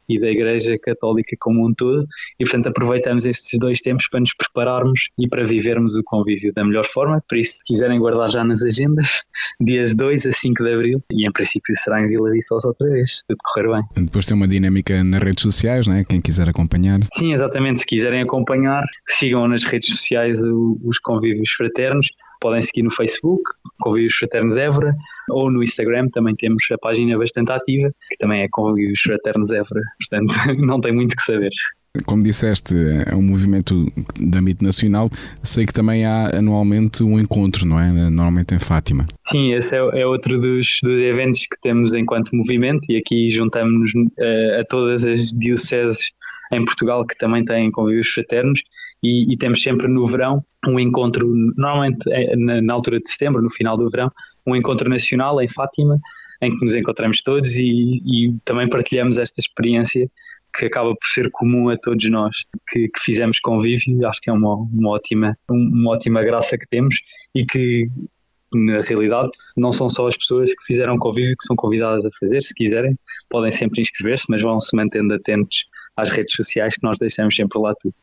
e 0.08 0.20
da 0.20 0.30
Igreja 0.30 0.78
Católica 0.80 1.36
como 1.40 1.68
um 1.68 1.74
todo, 1.74 2.06
e 2.40 2.44
portanto 2.44 2.68
aproveitamos 2.68 3.26
estes 3.26 3.58
dois 3.60 3.82
tempos 3.82 4.08
para 4.10 4.20
nos 4.20 4.34
prepararmos 4.34 5.10
e 5.18 5.28
para 5.28 5.46
vivermos 5.46 5.96
o 5.96 6.04
convívio 6.04 6.54
da 6.54 6.64
melhor 6.64 6.86
forma. 6.86 7.24
Por 7.28 7.38
isso, 7.38 7.54
se 7.54 7.66
quiserem 7.66 8.00
guardar 8.00 8.30
já 8.30 8.44
nas 8.44 8.64
agendas, 8.64 9.22
dias 9.60 9.96
2 9.96 10.26
a 10.26 10.34
5 10.34 10.64
de 10.64 10.74
Abril, 10.74 11.04
e 11.12 11.28
em 11.28 11.32
princípio 11.32 11.76
será 11.76 12.02
em 12.02 12.08
Vila 12.08 12.32
Viçosa 12.32 12.68
outra 12.68 12.90
vez, 12.90 13.20
se 13.20 13.28
tudo 13.28 13.38
correr 13.44 13.72
bem. 13.72 14.06
Depois 14.06 14.26
tem 14.26 14.36
uma 14.36 14.48
dinâmica 14.48 15.04
nas 15.04 15.22
redes 15.22 15.42
sociais, 15.42 15.88
né? 15.88 16.04
quem 16.08 16.22
quiser 16.22 16.50
acompanhar. 16.50 17.00
Sim, 17.14 17.34
exatamente. 17.34 17.82
Se 17.82 17.86
quiserem 17.86 18.22
acompanhar, 18.22 18.84
sigam 19.08 19.48
nas 19.48 19.64
redes 19.64 19.90
sociais 19.90 20.40
os 20.42 21.00
convívios 21.00 21.52
fraternos 21.52 22.08
podem 22.42 22.62
seguir 22.62 22.84
no 22.84 22.92
Facebook, 22.92 23.44
Convívios 23.80 24.16
Fraternos 24.16 24.58
Évora, 24.58 24.94
ou 25.30 25.50
no 25.50 25.64
Instagram 25.64 26.08
também 26.08 26.36
temos 26.36 26.64
a 26.72 26.78
página 26.78 27.18
bastante 27.18 27.52
ativa, 27.52 27.90
que 28.10 28.18
também 28.18 28.42
é 28.42 28.48
Convívios 28.52 29.00
Fraternos 29.00 29.52
Évora, 29.52 29.82
portanto 30.00 30.34
não 30.60 30.82
tem 30.82 30.92
muito 30.92 31.16
que 31.16 31.24
saber. 31.24 31.52
Como 32.06 32.24
disseste, 32.24 32.74
é 33.06 33.14
um 33.14 33.22
movimento 33.22 33.92
de 34.18 34.38
âmbito 34.38 34.64
nacional. 34.64 35.10
Sei 35.44 35.66
que 35.66 35.74
também 35.74 36.06
há 36.06 36.38
anualmente 36.38 37.04
um 37.04 37.20
encontro, 37.20 37.68
não 37.68 37.78
é? 37.78 37.92
Normalmente 37.92 38.56
em 38.56 38.60
Fátima. 38.60 39.06
Sim, 39.28 39.54
esse 39.54 39.76
é, 39.76 39.80
é 40.00 40.06
outro 40.06 40.40
dos, 40.40 40.80
dos, 40.82 41.00
eventos 41.02 41.42
que 41.42 41.60
temos 41.62 41.94
enquanto 41.94 42.34
movimento 42.34 42.90
e 42.90 42.98
aqui 42.98 43.30
juntamos-nos 43.30 43.94
uh, 43.94 44.62
a 44.62 44.66
todas 44.70 45.04
as 45.04 45.32
dioceses 45.32 46.12
em 46.54 46.64
Portugal 46.64 47.06
que 47.06 47.18
também 47.18 47.44
têm 47.44 47.70
convívios 47.70 48.08
fraternos 48.08 48.62
e, 49.04 49.34
e, 49.34 49.38
temos 49.38 49.62
sempre 49.62 49.88
no 49.88 50.06
verão 50.06 50.44
um 50.68 50.80
encontro, 50.80 51.28
normalmente 51.58 52.08
é 52.12 52.36
na, 52.36 52.62
na, 52.62 52.74
altura 52.74 53.00
de 53.00 53.10
setembro, 53.10 53.42
no 53.42 53.50
final 53.50 53.76
do 53.76 53.90
verão, 53.90 54.12
um 54.46 54.56
encontro 54.56 54.90
nacional 54.90 55.42
em 55.42 55.48
Fátima, 55.48 56.00
em 56.42 56.56
que 56.56 56.64
nos 56.64 56.76
encontramos 56.76 57.22
todos 57.22 57.56
e, 57.56 57.64
e 57.64 58.36
também 58.46 58.70
partilhamos 58.70 59.18
esta 59.18 59.40
experiência 59.40 60.10
que 60.56 60.66
acaba 60.66 60.90
por 60.90 61.08
ser 61.08 61.30
comum 61.32 61.70
a 61.70 61.78
todos 61.78 62.10
nós 62.10 62.36
que, 62.70 62.90
que 62.90 63.00
fizemos 63.00 63.40
convívio. 63.40 64.06
Acho 64.08 64.22
que 64.22 64.30
é 64.30 64.34
uma, 64.34 64.56
uma, 64.56 64.90
ótima, 64.90 65.38
uma 65.50 65.92
ótima 65.92 66.22
graça 66.24 66.58
que 66.58 66.68
temos 66.68 66.96
e 67.34 67.46
que 67.46 67.88
na 68.54 68.82
realidade 68.82 69.32
não 69.56 69.72
são 69.72 69.90
só 69.90 70.08
as 70.08 70.18
pessoas 70.18 70.54
que 70.54 70.66
fizeram 70.66 70.98
convívio 70.98 71.38
que 71.38 71.46
são 71.46 71.56
convidadas 71.56 72.06
a 72.06 72.10
fazer, 72.20 72.44
se 72.44 72.54
quiserem, 72.54 72.98
podem 73.30 73.52
sempre 73.52 73.82
inscrever-se, 73.82 74.26
mas 74.30 74.42
vão 74.42 74.60
se 74.60 74.76
mantendo 74.76 75.14
atentos 75.14 75.66
às 75.96 76.10
redes 76.10 76.36
sociais 76.36 76.76
que 76.76 76.84
nós 76.84 76.98
deixamos 76.98 77.36
sempre 77.36 77.60
lá 77.60 77.74
tudo. 77.80 77.96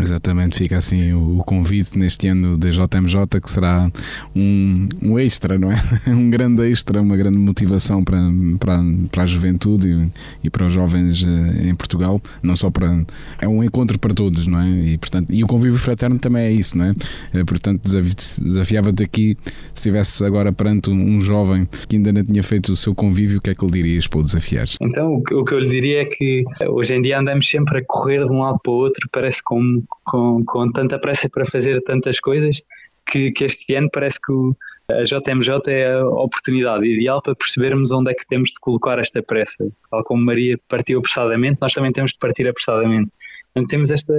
Exatamente, 0.00 0.56
fica 0.56 0.76
assim 0.76 1.12
o, 1.12 1.38
convite 1.38 1.98
neste 1.98 2.28
ano 2.28 2.56
da 2.56 2.70
JMJ 2.70 3.40
que 3.42 3.50
será 3.50 3.90
um, 4.34 4.88
um 5.02 5.18
extra, 5.18 5.58
não 5.58 5.72
é? 5.72 5.76
Um 6.08 6.30
grande 6.30 6.70
extra, 6.70 7.00
uma 7.00 7.16
grande 7.16 7.38
motivação 7.38 8.04
para, 8.04 8.18
para, 8.58 8.80
para 9.10 9.22
a 9.22 9.26
juventude 9.26 9.88
e, 9.88 10.46
e 10.46 10.50
para 10.50 10.66
os 10.66 10.72
jovens 10.72 11.24
eh, 11.24 11.68
em 11.68 11.74
Portugal, 11.74 12.20
não 12.42 12.54
só 12.54 12.70
para. 12.70 13.04
É 13.40 13.48
um 13.48 13.62
encontro 13.62 13.98
para 13.98 14.12
todos, 14.12 14.46
não 14.46 14.60
é? 14.60 14.68
E, 14.68 14.98
portanto, 14.98 15.32
e 15.32 15.42
o 15.42 15.46
convívio 15.46 15.78
fraterno 15.78 16.18
também 16.18 16.44
é 16.44 16.52
isso, 16.52 16.76
não 16.76 16.86
é? 16.86 16.92
Eh, 17.34 17.44
portanto, 17.44 17.82
desafiava-te 17.82 19.02
aqui, 19.02 19.36
se 19.72 19.88
estivesse 19.88 20.24
agora 20.24 20.52
perante 20.52 20.90
um 20.90 21.20
jovem 21.20 21.66
que 21.88 21.96
ainda 21.96 22.12
não 22.12 22.24
tinha 22.24 22.42
feito 22.42 22.72
o 22.72 22.76
seu 22.76 22.94
convívio, 22.94 23.38
o 23.38 23.40
que 23.40 23.50
é 23.50 23.54
que 23.54 23.64
lhe 23.64 23.70
dirias 23.70 24.06
para 24.06 24.20
o 24.20 24.22
desafiar? 24.22 24.66
Então, 24.80 25.14
o 25.14 25.44
que 25.44 25.54
eu 25.54 25.58
lhe 25.58 25.68
diria 25.68 26.02
é 26.02 26.04
que 26.04 26.44
hoje 26.68 26.94
em 26.94 27.02
dia 27.02 27.18
andamos 27.18 27.48
sempre 27.48 27.78
a 27.78 27.84
correr 27.86 28.24
de 28.24 28.32
um 28.32 28.40
lado 28.40 28.58
para 28.62 28.72
o 28.72 28.76
outro, 28.76 29.08
parece 29.10 29.42
como 29.48 29.82
com, 30.04 30.44
com 30.44 30.70
tanta 30.70 30.98
pressa 30.98 31.26
para 31.26 31.46
fazer 31.46 31.80
tantas 31.80 32.20
coisas 32.20 32.62
que, 33.10 33.32
que 33.32 33.44
este 33.46 33.74
ano 33.74 33.88
parece 33.90 34.20
que 34.20 34.30
o, 34.30 34.54
a 34.90 35.04
JMJ 35.04 35.72
é 35.72 35.94
a 35.94 36.06
oportunidade 36.06 36.86
ideal 36.86 37.22
para 37.22 37.34
percebermos 37.34 37.90
onde 37.90 38.10
é 38.10 38.14
que 38.14 38.26
temos 38.26 38.50
de 38.50 38.60
colocar 38.60 38.98
esta 38.98 39.22
pressa. 39.22 39.66
Tal 39.90 40.04
como 40.04 40.22
Maria 40.22 40.60
partiu 40.68 40.98
apressadamente, 40.98 41.56
nós 41.62 41.72
também 41.72 41.92
temos 41.92 42.12
de 42.12 42.18
partir 42.18 42.46
apressadamente. 42.46 43.10
Portanto, 43.54 43.70
temos 43.70 43.90
esta, 43.90 44.12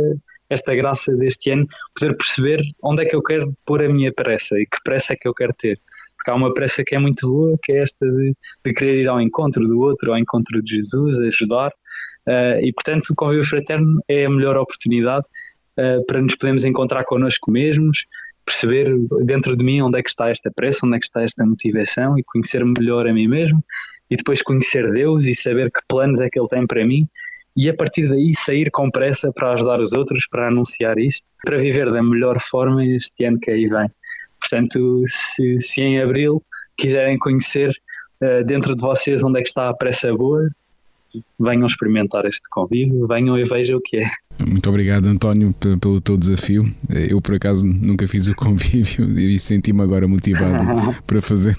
esta 0.50 0.74
graça 0.74 1.16
deste 1.16 1.52
ano, 1.52 1.68
poder 1.94 2.18
perceber 2.18 2.62
onde 2.82 3.04
é 3.04 3.06
que 3.06 3.16
eu 3.16 3.22
quero 3.22 3.54
pôr 3.68 3.84
a 3.84 3.88
minha 3.88 4.12
pressa 4.12 4.60
e 4.60 4.66
que 4.66 4.78
pressa 4.84 5.14
é 5.14 5.16
que 5.16 5.28
eu 5.28 5.34
quero 5.36 5.54
ter. 5.54 5.80
Porque 6.18 6.32
há 6.32 6.34
uma 6.34 6.56
pressa 6.56 6.84
que 6.84 6.96
é 6.96 7.00
muito 7.00 7.30
boa, 7.30 7.56
que 7.62 7.72
é 7.72 7.84
esta 7.84 8.04
de, 8.04 8.34
de 8.66 8.74
querer 8.74 9.04
ir 9.04 9.08
ao 9.08 9.22
encontro 9.22 9.66
do 9.68 9.80
outro, 9.80 10.12
ao 10.12 10.18
encontro 10.18 10.60
de 10.64 10.76
Jesus, 10.76 11.20
ajudar. 11.20 11.72
Uh, 12.30 12.62
e, 12.62 12.72
portanto, 12.72 13.10
o 13.10 13.16
convívio 13.16 13.44
fraterno 13.44 14.04
é 14.08 14.26
a 14.26 14.30
melhor 14.30 14.56
oportunidade 14.56 15.26
uh, 15.80 16.06
para 16.06 16.22
nos 16.22 16.36
podermos 16.36 16.64
encontrar 16.64 17.04
connosco 17.06 17.52
mesmos, 17.52 18.06
perceber 18.46 18.96
dentro 19.26 19.58
de 19.58 19.64
mim 19.64 19.82
onde 19.82 19.98
é 19.98 20.04
que 20.04 20.10
está 20.12 20.30
esta 20.30 20.52
pressa, 20.52 20.86
onde 20.86 20.98
é 20.98 21.00
que 21.00 21.06
está 21.06 21.24
esta 21.24 21.44
motivação 21.44 22.20
e 22.20 22.24
conhecer 22.24 22.64
melhor 22.64 23.08
a 23.08 23.14
mim 23.14 23.28
mesmo 23.28 23.64
e 24.12 24.16
depois 24.16 24.44
conhecer 24.44 24.92
Deus 24.92 25.26
e 25.26 25.34
saber 25.34 25.72
que 25.72 25.82
planos 25.88 26.22
é 26.22 26.30
que 26.30 26.40
Ele 26.40 26.48
tem 26.48 26.68
para 26.68 26.86
mim 26.86 27.08
e 27.56 27.68
a 27.68 27.74
partir 27.74 28.08
daí 28.08 28.34
sair 28.36 28.70
com 28.72 28.92
pressa 28.92 29.32
para 29.34 29.54
ajudar 29.54 29.80
os 29.80 29.94
outros, 29.94 30.28
para 30.30 30.48
anunciar 30.48 30.98
isto, 31.00 31.28
para 31.44 31.58
viver 31.58 31.92
da 31.92 32.02
melhor 32.02 32.40
forma 32.40 32.86
este 32.86 33.26
ano 33.26 33.40
que 33.40 33.50
aí 33.50 33.68
vem. 33.68 33.90
Portanto, 34.40 35.04
se, 35.08 35.60
se 35.60 35.82
em 35.82 36.02
abril 36.02 36.44
quiserem 36.78 37.18
conhecer 37.18 37.72
uh, 38.22 38.44
dentro 38.46 38.76
de 38.76 38.82
vocês 38.82 39.24
onde 39.24 39.40
é 39.40 39.42
que 39.42 39.50
está 39.50 39.68
a 39.68 39.74
pressa 39.74 40.14
boa, 40.14 40.48
venham 41.40 41.66
experimentar 41.66 42.26
este 42.26 42.50
convívio, 42.50 43.08
venham 43.08 43.38
e 43.38 43.44
vejam 43.44 43.78
o 43.78 43.82
que 43.82 43.98
é. 43.98 44.10
Muito 44.40 44.70
obrigado, 44.70 45.08
António, 45.08 45.54
pelo 45.82 46.00
teu 46.00 46.16
desafio. 46.16 46.74
Eu, 46.90 47.22
por 47.22 47.36
acaso, 47.36 47.66
nunca 47.66 48.08
fiz 48.08 48.28
o 48.28 48.36
convívio 48.36 49.20
e 49.20 49.38
senti-me 49.38 49.82
agora 49.82 50.08
motivado 50.08 50.66
para 51.06 51.22
fazer. 51.22 51.58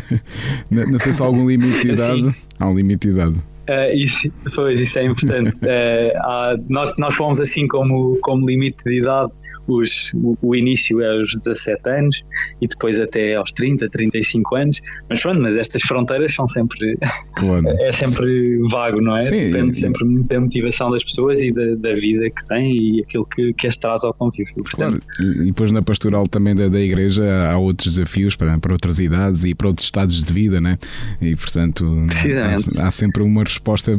não, 0.70 0.98
sei 0.98 1.12
se 1.12 1.22
há 1.22 1.26
algum 1.26 1.48
limite 1.48 1.82
de 1.82 1.92
idade. 1.92 2.34
Há 2.58 2.68
um 2.68 2.74
limite 2.74 3.08
de 3.08 3.14
idade. 3.14 3.42
Uh, 3.70 3.96
isso, 3.96 4.28
pois, 4.52 4.80
isso 4.80 4.98
é 4.98 5.04
importante. 5.04 5.54
Uh, 5.58 6.18
há, 6.18 6.58
nós, 6.68 6.92
nós 6.98 7.14
fomos 7.14 7.38
assim 7.38 7.68
como, 7.68 8.18
como 8.20 8.44
limite 8.44 8.82
de 8.84 8.98
idade, 8.98 9.30
os, 9.68 10.12
o, 10.14 10.36
o, 10.42 10.56
início 10.56 11.00
é 11.00 11.08
aos 11.08 11.30
17 11.36 11.88
anos 11.88 12.24
e 12.60 12.66
depois 12.66 12.98
até 12.98 13.36
aos 13.36 13.52
30, 13.52 13.88
35 13.88 14.56
anos, 14.56 14.80
mas 15.08 15.20
pronto, 15.20 15.40
mas 15.40 15.56
estas 15.56 15.82
fronteiras 15.82 16.34
são 16.34 16.48
sempre, 16.48 16.98
claro. 17.36 17.68
é 17.78 17.92
sempre 17.92 18.58
vago, 18.68 19.00
não 19.00 19.16
é? 19.16 19.20
Sim, 19.20 19.52
Depende 19.52 19.78
sempre 19.78 20.04
muito 20.04 20.26
da 20.26 20.40
motivação 20.40 20.90
das 20.90 21.04
pessoas 21.04 21.40
e 21.40 21.52
da, 21.52 21.76
da, 21.76 21.94
vida 21.94 22.28
que 22.28 22.44
têm 22.46 22.72
e 22.72 23.02
aquilo 23.02 23.24
que, 23.24 23.52
que 23.52 23.68
as 23.68 23.76
traz 23.76 24.02
ao 24.02 24.12
convívio. 24.12 24.54
Portanto, 24.64 25.00
claro, 25.16 25.42
e 25.42 25.46
depois 25.46 25.70
na 25.70 25.82
pastoral 25.82 26.26
também 26.26 26.56
da, 26.56 26.68
da 26.68 26.80
igreja 26.80 27.22
há 27.48 27.56
outros 27.56 27.94
desafios 27.94 28.34
para, 28.34 28.58
para 28.58 28.72
outras 28.72 28.98
idades 28.98 29.44
e 29.44 29.54
para 29.54 29.68
outros 29.68 29.86
estados 29.86 30.24
de 30.24 30.32
vida, 30.32 30.60
né? 30.60 30.76
E 31.20 31.36
portanto 31.36 31.86
há, 32.76 32.86
há 32.86 32.90
sempre 32.90 33.22
uma 33.22 33.44
resposta 33.44 33.59
resposta 33.60 33.98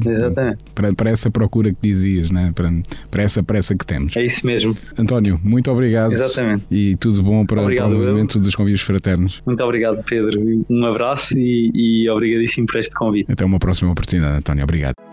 para, 0.74 0.94
para, 0.94 1.10
essa 1.10 1.30
procura 1.30 1.72
que 1.72 1.78
dizias, 1.82 2.32
né? 2.32 2.52
para, 2.54 2.72
para 3.10 3.24
essa 3.24 3.44
pressa 3.44 3.76
que 3.76 3.86
temos. 3.86 4.18
É 4.18 4.26
isso 4.26 4.46
mesmo. 4.46 4.76
António, 4.98 5.40
muito 5.44 5.72
obrigado. 5.72 6.14
Exatamente. 6.14 6.66
E 6.72 6.96
tudo 6.96 7.22
bom 7.22 7.46
para, 7.46 7.62
obrigado, 7.62 7.90
para 7.90 7.96
o 7.96 8.00
movimento 8.00 8.40
dos 8.40 8.56
convívios 8.56 8.82
fraternos. 8.82 9.42
Muito 9.46 9.64
obrigado, 9.64 10.04
Pedro. 10.04 10.66
Um 10.70 10.86
abraço 10.86 11.38
e, 11.38 11.72
e 11.74 12.10
obrigadíssimo 12.10 12.66
por 12.68 12.80
este 12.80 12.96
convite. 12.96 13.32
Até 13.32 13.46
uma 13.46 13.60
próxima 13.60 13.92
oportunidade, 13.92 14.38
António. 14.38 14.64
Obrigado. 14.64 15.11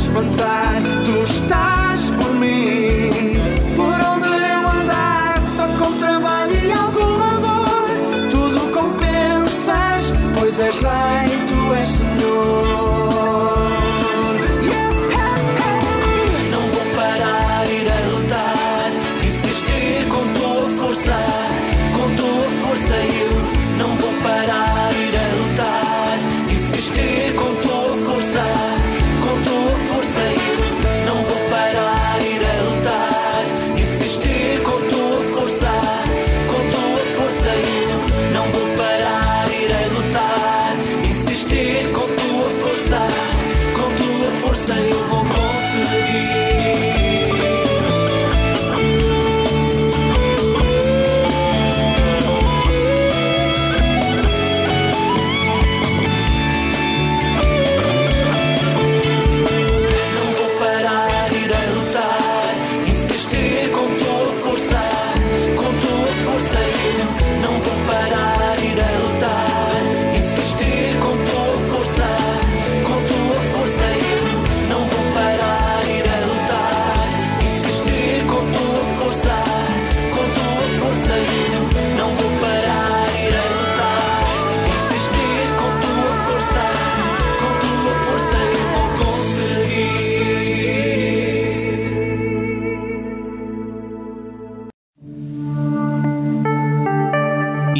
espantar. 0.00 0.59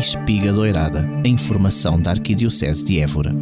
Espiga 0.01 0.51
doirada, 0.51 1.07
a 1.23 1.29
informação 1.29 2.01
da 2.01 2.13
Arquidiocese 2.13 2.83
de 2.83 3.01
Évora. 3.01 3.35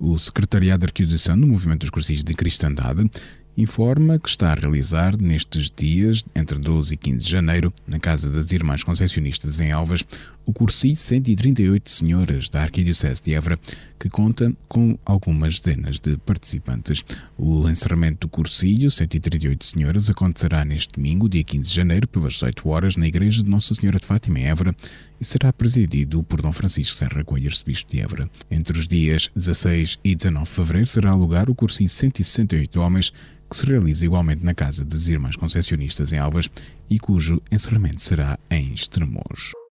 O 0.00 0.18
Secretariado 0.18 0.84
Arquidiocesano 0.84 1.42
do 1.42 1.46
Movimento 1.46 1.82
dos 1.82 1.90
Cursis 1.90 2.24
de 2.24 2.34
Cristandade 2.34 3.08
informa 3.56 4.18
que 4.18 4.28
está 4.28 4.50
a 4.50 4.54
realizar 4.54 5.16
nestes 5.16 5.70
dias, 5.70 6.24
entre 6.34 6.58
12 6.58 6.94
e 6.94 6.96
15 6.96 7.24
de 7.24 7.30
janeiro, 7.30 7.72
na 7.86 8.00
Casa 8.00 8.28
das 8.28 8.50
Irmãs 8.50 8.82
Concessionistas 8.82 9.60
em 9.60 9.70
Alvas, 9.70 10.04
o 10.46 10.52
cursi 10.52 10.94
138 10.94 11.90
Senhoras 11.90 12.48
da 12.48 12.62
Arquidiocese 12.62 13.22
de 13.22 13.34
Évora, 13.34 13.58
que 13.98 14.08
conta 14.08 14.54
com 14.68 14.98
algumas 15.04 15.60
dezenas 15.60 15.98
de 15.98 16.16
participantes. 16.18 17.04
O 17.38 17.68
encerramento 17.68 18.26
do 18.26 18.28
cursilho 18.28 18.90
138 18.90 19.64
Senhoras 19.64 20.10
acontecerá 20.10 20.64
neste 20.64 20.92
domingo, 20.94 21.28
dia 21.28 21.42
15 21.42 21.70
de 21.70 21.74
janeiro, 21.74 22.08
pelas 22.08 22.34
18 22.34 22.68
horas, 22.68 22.96
na 22.96 23.06
Igreja 23.06 23.42
de 23.42 23.48
Nossa 23.48 23.74
Senhora 23.74 23.98
de 23.98 24.06
Fátima 24.06 24.38
em 24.38 24.46
Évora, 24.46 24.74
e 25.20 25.24
será 25.24 25.52
presidido 25.52 26.22
por 26.22 26.42
Dom 26.42 26.52
Francisco 26.52 26.94
Serra 26.94 27.24
Coelho, 27.24 27.48
arcebispo 27.48 27.90
de 27.90 28.00
Évora. 28.00 28.30
Entre 28.50 28.78
os 28.78 28.86
dias 28.86 29.30
16 29.34 29.98
e 30.04 30.14
19 30.14 30.44
de 30.44 30.50
fevereiro 30.50 30.90
terá 30.90 31.14
lugar 31.14 31.48
o 31.48 31.54
cursinho 31.54 31.88
168 31.88 32.80
Homens, 32.80 33.12
que 33.48 33.56
se 33.56 33.66
realiza 33.66 34.04
igualmente 34.04 34.44
na 34.44 34.54
Casa 34.54 34.84
das 34.84 35.06
Irmãs 35.06 35.36
Concessionistas 35.36 36.12
em 36.12 36.18
Alvas 36.18 36.50
e 36.90 36.98
cujo 36.98 37.40
encerramento 37.50 38.02
será 38.02 38.38
em 38.50 38.72
Estremoz. 38.74 39.63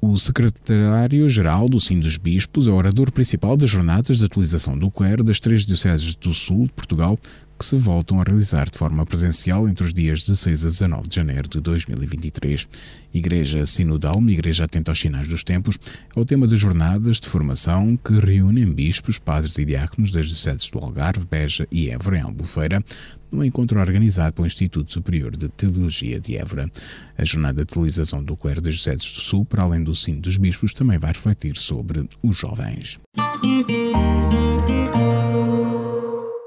O 0.00 0.18
secretário-geral 0.18 1.68
do 1.68 1.78
Sim 1.78 2.00
dos 2.00 2.16
Bispos 2.16 2.66
é 2.66 2.70
orador 2.70 3.12
principal 3.12 3.56
das 3.56 3.68
jornadas 3.68 4.18
de 4.18 4.24
atualização 4.24 4.78
do 4.78 4.90
clero 4.90 5.22
das 5.22 5.38
três 5.38 5.66
dioceses 5.66 6.14
do 6.14 6.32
sul 6.32 6.66
de 6.66 6.72
Portugal, 6.72 7.18
que 7.58 7.64
se 7.64 7.76
voltam 7.76 8.20
a 8.20 8.24
realizar 8.24 8.68
de 8.70 8.76
forma 8.76 9.04
presencial 9.06 9.68
entre 9.68 9.84
os 9.84 9.92
dias 9.92 10.26
16 10.26 10.64
a 10.64 10.68
19 10.68 11.08
de 11.08 11.16
janeiro 11.16 11.48
de 11.48 11.60
2023. 11.60 12.68
Igreja 13.12 13.64
Sinodal, 13.64 14.18
uma 14.18 14.30
igreja 14.30 14.64
atenta 14.64 14.90
aos 14.90 15.00
sinais 15.00 15.26
dos 15.26 15.42
tempos, 15.42 15.78
é 16.14 16.20
o 16.20 16.24
tema 16.24 16.46
das 16.46 16.60
jornadas 16.60 17.18
de 17.18 17.28
formação 17.28 17.96
que 17.96 18.18
reúnem 18.18 18.72
bispos, 18.72 19.18
padres 19.18 19.56
e 19.58 19.64
diáconos 19.64 20.10
das 20.10 20.26
dioceses 20.26 20.70
do 20.70 20.78
Algarve, 20.78 21.24
Beja 21.24 21.66
e 21.70 21.90
Évora, 21.90 22.18
em 22.18 22.22
Albufeira, 22.22 22.84
num 23.32 23.42
encontro 23.42 23.80
organizado 23.80 24.34
pelo 24.34 24.46
Instituto 24.46 24.92
Superior 24.92 25.36
de 25.36 25.48
Teologia 25.48 26.20
de 26.20 26.36
Évora. 26.36 26.70
A 27.16 27.24
jornada 27.24 27.56
de 27.56 27.62
atualização 27.62 28.22
do 28.22 28.36
clero 28.36 28.60
das 28.60 28.74
dioceses 28.74 29.12
do 29.12 29.20
Sul, 29.20 29.44
para 29.44 29.64
além 29.64 29.82
do 29.82 29.94
sino 29.94 30.20
dos 30.20 30.36
bispos, 30.36 30.74
também 30.74 30.98
vai 30.98 31.12
refletir 31.12 31.56
sobre 31.56 32.06
os 32.22 32.36
jovens. 32.36 33.00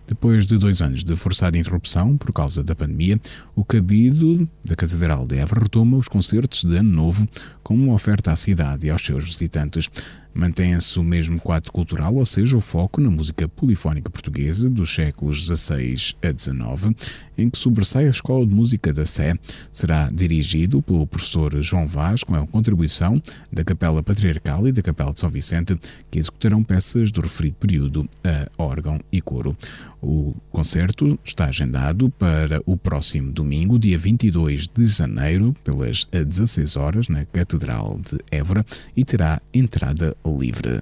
Depois 0.10 0.48
de 0.48 0.58
dois 0.58 0.82
anos 0.82 1.04
de 1.04 1.16
forçada 1.16 1.56
interrupção 1.56 2.18
por 2.18 2.34
causa 2.34 2.64
da 2.64 2.74
pandemia, 2.74 3.22
o 3.56 3.64
Cabido 3.64 4.50
da 4.66 4.76
Catedral 4.76 5.28
de 5.28 5.38
Évora 5.38 5.62
retoma 5.62 5.98
os 5.98 6.08
concertos 6.08 6.64
de 6.64 6.78
Ano 6.78 6.90
Novo 6.90 7.28
como 7.62 7.84
uma 7.84 7.94
oferta 7.94 8.32
à 8.32 8.36
cidade 8.36 8.88
e 8.88 8.90
aos 8.90 9.06
seus 9.06 9.26
visitantes. 9.26 9.88
Mantém-se 10.34 11.00
o 11.00 11.04
mesmo 11.04 11.40
quadro 11.42 11.72
cultural, 11.72 12.16
ou 12.16 12.26
seja, 12.26 12.56
o 12.56 12.62
foco 12.62 13.02
na 13.02 13.10
música 13.10 13.48
polifónica 13.48 14.10
portuguesa 14.10 14.70
dos 14.70 14.94
séculos 14.94 15.46
XVI 15.46 16.16
a 16.22 16.32
XIX, 16.38 16.96
em 17.38 17.50
que 17.50 17.58
sobressai 17.58 18.08
a 18.08 18.10
Escola 18.10 18.46
de 18.46 18.54
Música 18.54 18.94
da 18.94 19.06
Sé. 19.06 19.36
Será 19.72 20.10
dirigido 20.12 20.82
pelo 20.82 21.08
professor 21.08 21.62
João 21.62 21.88
Vaz, 21.88 22.24
com 22.24 22.36
a 22.36 22.46
contribuição 22.46 23.22
da 23.52 23.64
Capela 23.64 24.04
Patriarcal 24.04 24.68
e 24.68 24.72
da 24.72 24.82
Capela 24.82 25.14
de 25.14 25.20
São 25.20 25.30
Vicente, 25.30 25.80
que 26.10 26.20
executarão 26.20 26.64
peças 26.64 27.12
do 27.12 27.22
referido 27.22 27.56
período 27.60 28.10
a 28.24 28.48
órgão 28.62 29.00
e 29.12 29.22
coro. 29.22 29.56
O 30.02 30.34
concerto 30.50 31.20
está 31.26 31.46
agendado 31.46 32.10
para 32.12 32.62
o 32.66 32.78
próximo 32.78 33.32
domingo, 33.32 33.78
dia 33.78 33.98
22 33.98 34.68
de 34.68 34.86
janeiro, 34.86 35.54
pelas 35.62 36.06
16 36.06 36.78
horas, 36.78 37.10
na 37.10 37.26
Catedral 37.26 38.00
de 38.00 38.18
Évora, 38.32 38.66
e 38.96 39.04
terá 39.04 39.42
entrada 39.54 40.16
livre. 40.26 40.82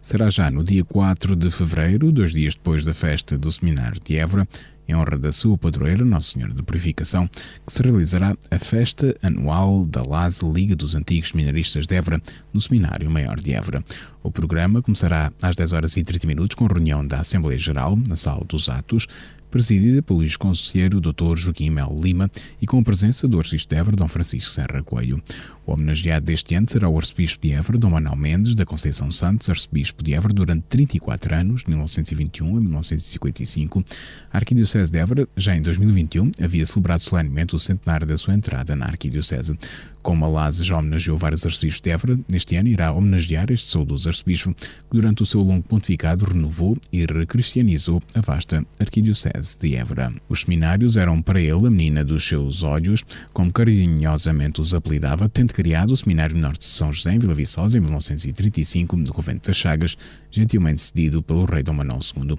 Será 0.00 0.28
já 0.28 0.50
no 0.50 0.64
dia 0.64 0.84
4 0.84 1.36
de 1.36 1.50
fevereiro, 1.50 2.10
dois 2.10 2.32
dias 2.32 2.54
depois 2.54 2.84
da 2.84 2.92
festa 2.92 3.38
do 3.38 3.52
Seminário 3.52 4.00
de 4.04 4.16
Évora, 4.16 4.48
em 4.88 4.94
honra 4.94 5.16
da 5.16 5.30
sua 5.30 5.56
padroeira, 5.56 6.04
Nossa 6.04 6.32
Senhora 6.32 6.52
da 6.52 6.64
Purificação, 6.64 7.28
que 7.64 7.72
se 7.72 7.80
realizará 7.80 8.36
a 8.50 8.58
festa 8.58 9.16
anual 9.22 9.84
da 9.86 10.02
LASE 10.02 10.44
Liga 10.44 10.74
dos 10.74 10.96
Antigos 10.96 11.28
Seminaristas 11.28 11.86
de 11.86 11.94
Évora, 11.94 12.20
no 12.52 12.60
Seminário 12.60 13.08
Maior 13.08 13.38
de 13.38 13.52
Évora. 13.52 13.84
O 14.22 14.32
programa 14.32 14.82
começará 14.82 15.32
às 15.40 15.54
10 15.54 15.72
horas 15.72 15.96
e 15.96 16.02
30 16.02 16.26
minutos 16.26 16.56
com 16.56 16.66
reunião 16.66 17.06
da 17.06 17.20
Assembleia 17.20 17.58
Geral, 17.58 17.96
na 18.08 18.16
Sala 18.16 18.44
dos 18.44 18.68
Atos, 18.68 19.06
presidida 19.50 20.00
pelo 20.00 20.22
ex-conselheiro 20.22 21.00
Dr. 21.00 21.36
Joaquim 21.36 21.70
Mel 21.70 21.98
Lima 22.00 22.30
e 22.60 22.66
com 22.66 22.78
a 22.78 22.82
presença 22.82 23.26
do 23.26 23.38
arcebispo 23.38 23.70
de 23.70 23.76
Évora, 23.76 23.96
Dom 23.96 24.08
Francisco 24.08 24.50
Serra 24.50 24.82
Coelho. 24.82 25.22
O 25.70 25.74
homenageado 25.74 26.26
deste 26.26 26.56
ano 26.56 26.68
será 26.68 26.88
o 26.88 26.96
arcebispo 26.96 27.40
de 27.40 27.52
Évora, 27.52 27.78
Dom 27.78 27.90
Manuel 27.90 28.16
Mendes, 28.16 28.56
da 28.56 28.66
Conceição 28.66 29.08
Santos, 29.08 29.48
arcebispo 29.48 30.02
de 30.02 30.14
Évora 30.14 30.34
durante 30.34 30.64
34 30.64 31.32
anos, 31.32 31.60
de 31.60 31.68
1921 31.68 32.56
a 32.56 32.60
1955. 32.60 33.84
A 34.32 34.38
Arquidiocese 34.38 34.90
de 34.90 34.98
Évora, 34.98 35.28
já 35.36 35.54
em 35.54 35.62
2021, 35.62 36.32
havia 36.42 36.66
celebrado 36.66 36.98
solenemente 36.98 37.54
o 37.54 37.58
centenário 37.60 38.04
da 38.04 38.18
sua 38.18 38.34
entrada 38.34 38.74
na 38.74 38.86
Arquidiocese. 38.86 39.56
Como 40.02 40.24
a 40.24 40.28
LAS 40.28 40.56
já 40.56 40.76
homenageou 40.76 41.16
vários 41.16 41.46
arcebispos 41.46 41.82
de 41.82 41.90
Évora, 41.90 42.18
neste 42.28 42.56
ano 42.56 42.68
irá 42.68 42.90
homenagear 42.90 43.52
este 43.52 43.70
saudoso 43.70 44.08
arcebispo, 44.08 44.52
que 44.52 44.66
durante 44.90 45.22
o 45.22 45.26
seu 45.26 45.40
longo 45.40 45.62
pontificado 45.62 46.24
renovou 46.24 46.76
e 46.92 47.06
recristianizou 47.06 48.02
a 48.12 48.20
vasta 48.20 48.66
Arquidiocese 48.80 49.56
de 49.60 49.76
Évora. 49.76 50.12
Os 50.28 50.40
seminários 50.40 50.96
eram 50.96 51.22
para 51.22 51.40
ele 51.40 51.66
a 51.66 51.70
menina 51.70 52.04
dos 52.04 52.26
seus 52.26 52.64
olhos, 52.64 53.04
como 53.32 53.52
carinhosamente 53.52 54.60
os 54.60 54.74
apelidava, 54.74 55.28
tendo 55.28 55.52
criado 55.60 55.90
o 55.90 55.96
Seminário 55.96 56.38
Norte 56.38 56.60
de 56.60 56.64
São 56.64 56.90
José 56.90 57.12
em 57.12 57.18
Vila 57.18 57.34
Viçosa 57.34 57.76
em 57.76 57.82
1935, 57.82 58.96
no 58.96 59.12
Convento 59.12 59.46
das 59.46 59.58
Chagas, 59.58 59.94
gentilmente 60.30 60.80
cedido 60.80 61.22
pelo 61.22 61.44
rei 61.44 61.62
Dom 61.62 61.74
Manuel 61.74 61.98
II. 62.16 62.38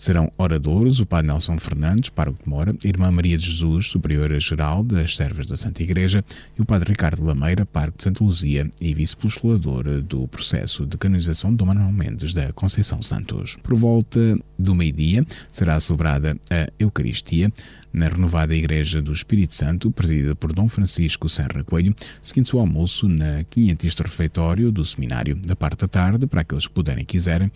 Serão 0.00 0.32
oradores 0.38 0.98
o 0.98 1.04
Padre 1.04 1.26
Nelson 1.26 1.58
Fernandes, 1.58 2.08
pároco 2.08 2.42
de 2.42 2.48
Mora, 2.48 2.74
Irmã 2.82 3.10
Maria 3.10 3.36
de 3.36 3.44
Jesus, 3.44 3.88
superiora-geral 3.88 4.82
das 4.82 5.14
Servas 5.14 5.44
da 5.44 5.58
Santa 5.58 5.82
Igreja, 5.82 6.24
e 6.58 6.62
o 6.62 6.64
Padre 6.64 6.92
Ricardo 6.92 7.22
Lameira, 7.22 7.66
pároco 7.66 7.98
de 7.98 8.04
Santa 8.04 8.24
Luzia 8.24 8.70
e 8.80 8.94
vice-postulador 8.94 10.00
do 10.00 10.26
processo 10.26 10.86
de 10.86 10.96
canonização 10.96 11.50
de 11.50 11.58
Dom 11.58 11.66
Manuel 11.66 11.92
Mendes 11.92 12.32
da 12.32 12.50
Conceição 12.54 13.02
Santos. 13.02 13.58
Por 13.62 13.74
volta 13.74 14.18
do 14.58 14.74
meio-dia 14.74 15.22
será 15.50 15.78
celebrada 15.78 16.34
a 16.50 16.66
Eucaristia 16.78 17.52
na 17.92 18.08
renovada 18.08 18.56
Igreja 18.56 19.02
do 19.02 19.12
Espírito 19.12 19.54
Santo, 19.54 19.90
presidida 19.90 20.34
por 20.34 20.54
Dom 20.54 20.66
Francisco 20.66 21.28
Serra 21.28 21.62
Coelho, 21.62 21.94
seguindo 22.22 22.48
o 22.54 22.60
almoço 22.60 23.06
na 23.06 23.44
quinhentista 23.44 24.02
refeitório 24.02 24.72
do 24.72 24.82
seminário. 24.82 25.36
Da 25.36 25.54
parte 25.54 25.80
da 25.80 25.88
tarde, 25.88 26.26
para 26.26 26.40
aqueles 26.40 26.66
que 26.66 26.72
puderem 26.72 27.02
e 27.02 27.06
quiserem, 27.06 27.52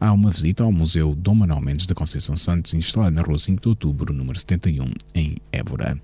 há 0.00 0.12
uma 0.12 0.30
visita 0.30 0.62
ao 0.62 0.72
Museu 0.72 1.14
Dom 1.14 1.34
Manuel 1.34 1.60
Mendes 1.60 1.86
da 1.86 1.94
Conceição 1.94 2.36
Santos, 2.36 2.74
instalado 2.74 3.14
na 3.14 3.22
Rua 3.22 3.38
5 3.38 3.60
de 3.60 3.68
Outubro, 3.68 4.12
número 4.12 4.38
71, 4.38 4.84
em 5.14 5.36
Évora. 5.52 6.00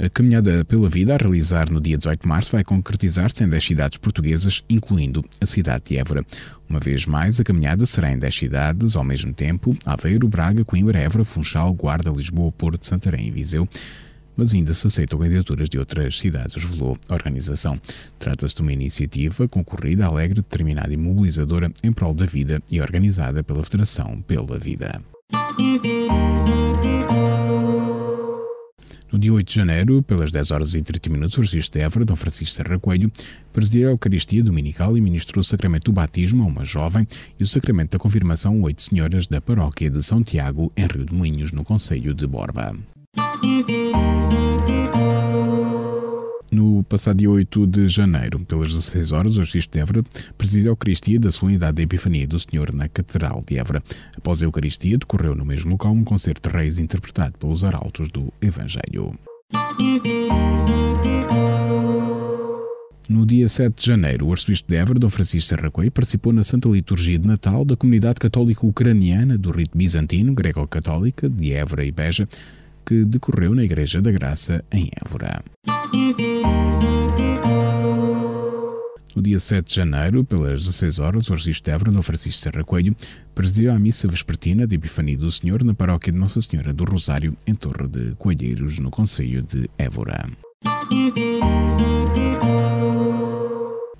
A 0.00 0.08
caminhada 0.08 0.64
pela 0.64 0.88
vida 0.88 1.14
a 1.14 1.18
realizar 1.18 1.70
no 1.70 1.80
dia 1.80 1.98
18 1.98 2.22
de 2.22 2.28
março 2.28 2.52
vai 2.52 2.62
concretizar-se 2.62 3.42
em 3.42 3.48
10 3.48 3.64
cidades 3.64 3.98
portuguesas, 3.98 4.62
incluindo 4.70 5.24
a 5.40 5.46
cidade 5.46 5.86
de 5.86 5.98
Évora. 5.98 6.24
Uma 6.68 6.78
vez 6.78 7.04
mais, 7.04 7.40
a 7.40 7.44
caminhada 7.44 7.84
será 7.84 8.12
em 8.12 8.18
10 8.18 8.34
cidades 8.34 8.96
ao 8.96 9.02
mesmo 9.02 9.32
tempo: 9.34 9.76
Aveiro, 9.84 10.28
Braga, 10.28 10.64
Coimbra, 10.64 11.00
Évora, 11.00 11.24
Funchal, 11.24 11.74
Guarda, 11.74 12.10
Lisboa, 12.10 12.52
Porto, 12.52 12.86
Santarém 12.86 13.26
e 13.26 13.30
Viseu 13.30 13.68
mas 14.38 14.54
ainda 14.54 14.72
se 14.72 14.86
aceitam 14.86 15.18
candidaturas 15.18 15.68
de 15.68 15.78
outras 15.78 16.16
cidades, 16.16 16.54
revelou 16.54 16.96
a 17.08 17.14
organização. 17.14 17.78
Trata-se 18.20 18.54
de 18.54 18.62
uma 18.62 18.72
iniciativa 18.72 19.48
concorrida, 19.48 20.06
alegre, 20.06 20.36
determinada 20.36 20.94
e 20.94 20.96
mobilizadora 20.96 21.70
em 21.82 21.92
prol 21.92 22.14
da 22.14 22.24
vida 22.24 22.62
e 22.70 22.80
organizada 22.80 23.42
pela 23.42 23.64
Federação 23.64 24.22
pela 24.22 24.58
Vida. 24.58 25.02
No 29.10 29.18
dia 29.18 29.32
8 29.32 29.48
de 29.48 29.54
janeiro, 29.54 30.02
pelas 30.02 30.30
10 30.30 30.50
horas 30.50 30.74
e 30.74 30.82
30 30.82 31.10
minutos, 31.10 31.36
o 31.38 31.40
registro 31.40 31.78
de 31.78 31.84
Évora, 31.84 32.04
Dom 32.04 32.14
Francisco 32.14 32.54
Serra 32.54 32.78
Coelho, 32.78 33.10
presidiu 33.52 33.88
a 33.88 33.92
Eucaristia 33.92 34.44
Dominical 34.44 34.96
e 34.96 35.00
ministrou 35.00 35.40
o 35.40 35.44
sacramento 35.44 35.86
do 35.86 35.92
batismo 35.92 36.44
a 36.44 36.46
uma 36.46 36.64
jovem 36.64 37.06
e 37.40 37.42
o 37.42 37.46
sacramento 37.46 37.92
da 37.92 37.98
confirmação 37.98 38.54
a 38.54 38.66
oito 38.66 38.82
senhoras 38.82 39.26
da 39.26 39.40
paróquia 39.40 39.90
de 39.90 40.02
São 40.02 40.22
Tiago, 40.22 40.70
em 40.76 40.86
Rio 40.86 41.06
de 41.06 41.14
Moinhos, 41.14 41.50
no 41.52 41.64
Conselho 41.64 42.14
de 42.14 42.26
Borba. 42.26 42.76
No 46.50 46.82
passado 46.84 47.18
dia 47.18 47.30
8 47.30 47.66
de 47.66 47.88
janeiro, 47.88 48.40
pelas 48.40 48.72
16 48.72 49.12
horas, 49.12 49.36
o 49.36 49.40
Registro 49.40 49.72
de 49.72 49.80
Évora 49.80 50.04
presidiu 50.36 50.70
a 50.70 50.72
Eucaristia 50.72 51.20
da 51.20 51.30
Solenidade 51.30 51.76
da 51.76 51.82
Epifania 51.82 52.26
do 52.26 52.38
Senhor 52.38 52.72
na 52.72 52.88
Catedral 52.88 53.44
de 53.46 53.58
Évora. 53.58 53.82
Após 54.16 54.42
a 54.42 54.46
Eucaristia, 54.46 54.96
decorreu 54.96 55.34
no 55.34 55.44
mesmo 55.44 55.72
local 55.72 55.92
um 55.92 56.04
concerto 56.04 56.48
de 56.48 56.56
reis 56.56 56.78
interpretado 56.78 57.36
pelos 57.38 57.64
arautos 57.64 58.08
do 58.08 58.32
Evangelho. 58.40 59.18
No 63.08 63.24
dia 63.24 63.48
7 63.48 63.74
de 63.80 63.86
janeiro, 63.86 64.26
o 64.26 64.32
arcebispo 64.32 64.68
de 64.68 64.76
Évora, 64.76 64.98
Dom 64.98 65.08
Francisco 65.08 65.48
Serracoei, 65.48 65.90
participou 65.90 66.32
na 66.32 66.44
Santa 66.44 66.68
Liturgia 66.68 67.18
de 67.18 67.26
Natal 67.26 67.64
da 67.64 67.76
comunidade 67.76 68.20
católica 68.20 68.66
ucraniana 68.66 69.38
do 69.38 69.50
rito 69.50 69.76
bizantino, 69.76 70.34
greco-católica, 70.34 71.28
de 71.28 71.52
Évora 71.52 71.84
e 71.84 71.90
Beja, 71.90 72.28
que 72.88 73.04
decorreu 73.04 73.54
na 73.54 73.62
Igreja 73.62 74.00
da 74.00 74.10
Graça, 74.10 74.64
em 74.72 74.88
Évora. 75.04 75.44
No 79.14 79.20
dia 79.20 79.38
7 79.38 79.68
de 79.68 79.74
janeiro, 79.74 80.24
pelas 80.24 80.64
16 80.64 80.98
horas, 80.98 81.28
o 81.28 81.34
arcebispo 81.34 81.66
de 81.66 81.70
Évora, 81.70 81.92
Dom 81.92 82.00
Francisco 82.00 82.40
Serra 82.40 82.64
Coelho, 82.64 82.96
presidiu 83.34 83.72
a 83.72 83.78
missa 83.78 84.08
vespertina 84.08 84.66
de 84.66 84.76
Epifania 84.76 85.18
do 85.18 85.30
Senhor 85.30 85.62
na 85.64 85.74
paróquia 85.74 86.10
de 86.10 86.18
Nossa 86.18 86.40
Senhora 86.40 86.72
do 86.72 86.84
Rosário, 86.84 87.36
em 87.46 87.54
Torre 87.54 87.88
de 87.88 88.14
Coelheiros, 88.14 88.78
no 88.78 88.90
Conselho 88.90 89.42
de 89.42 89.68
Évora. 89.76 90.26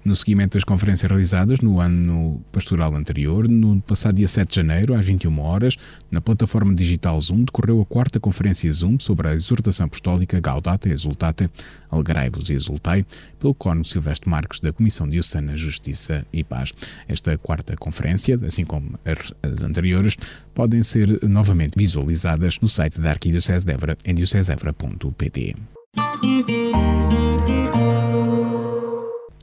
No 0.09 0.17
seguimento 0.17 0.55
das 0.55 0.65
conferências 0.65 1.11
realizadas 1.11 1.61
no 1.61 1.81
ano 1.81 2.43
pastoral 2.51 2.95
anterior, 2.95 3.47
no 3.47 3.79
passado 3.83 4.15
dia 4.15 4.27
7 4.27 4.49
de 4.49 4.57
janeiro, 4.57 4.95
às 4.95 5.05
21 5.05 5.39
horas, 5.39 5.77
na 6.11 6.19
plataforma 6.19 6.75
digital 6.75 7.21
Zoom, 7.21 7.45
decorreu 7.45 7.83
a 7.83 7.85
quarta 7.85 8.19
conferência 8.19 8.73
Zoom 8.73 8.99
sobre 8.99 9.29
a 9.29 9.35
exortação 9.35 9.85
apostólica 9.85 10.41
Gaudata 10.41 10.89
e 10.89 10.93
Exultate, 10.93 11.51
Alegrai-vos 11.91 12.49
e 12.49 12.55
Exultai, 12.55 13.05
pelo 13.39 13.53
Cónigo 13.53 13.87
Silvestre 13.87 14.31
Marques 14.31 14.61
da 14.61 14.73
Comissão 14.73 15.07
Diocesana 15.07 15.59
Justiça 15.59 16.25
e 16.33 16.43
Paz. 16.43 16.73
Esta 17.07 17.37
quarta 17.37 17.77
conferência, 17.77 18.35
assim 18.47 18.65
como 18.65 18.99
as 19.05 19.63
anteriores, 19.63 20.17
podem 20.55 20.83
ser 20.83 21.23
novamente 21.23 21.75
visualizadas 21.77 22.59
no 22.63 22.69
site 22.69 22.99
da 22.99 23.11
Arquidiocese 23.11 23.67
de 23.67 23.75
Évora 23.75 23.95
em 24.07 24.15
diocesevra.pt. 24.15 25.55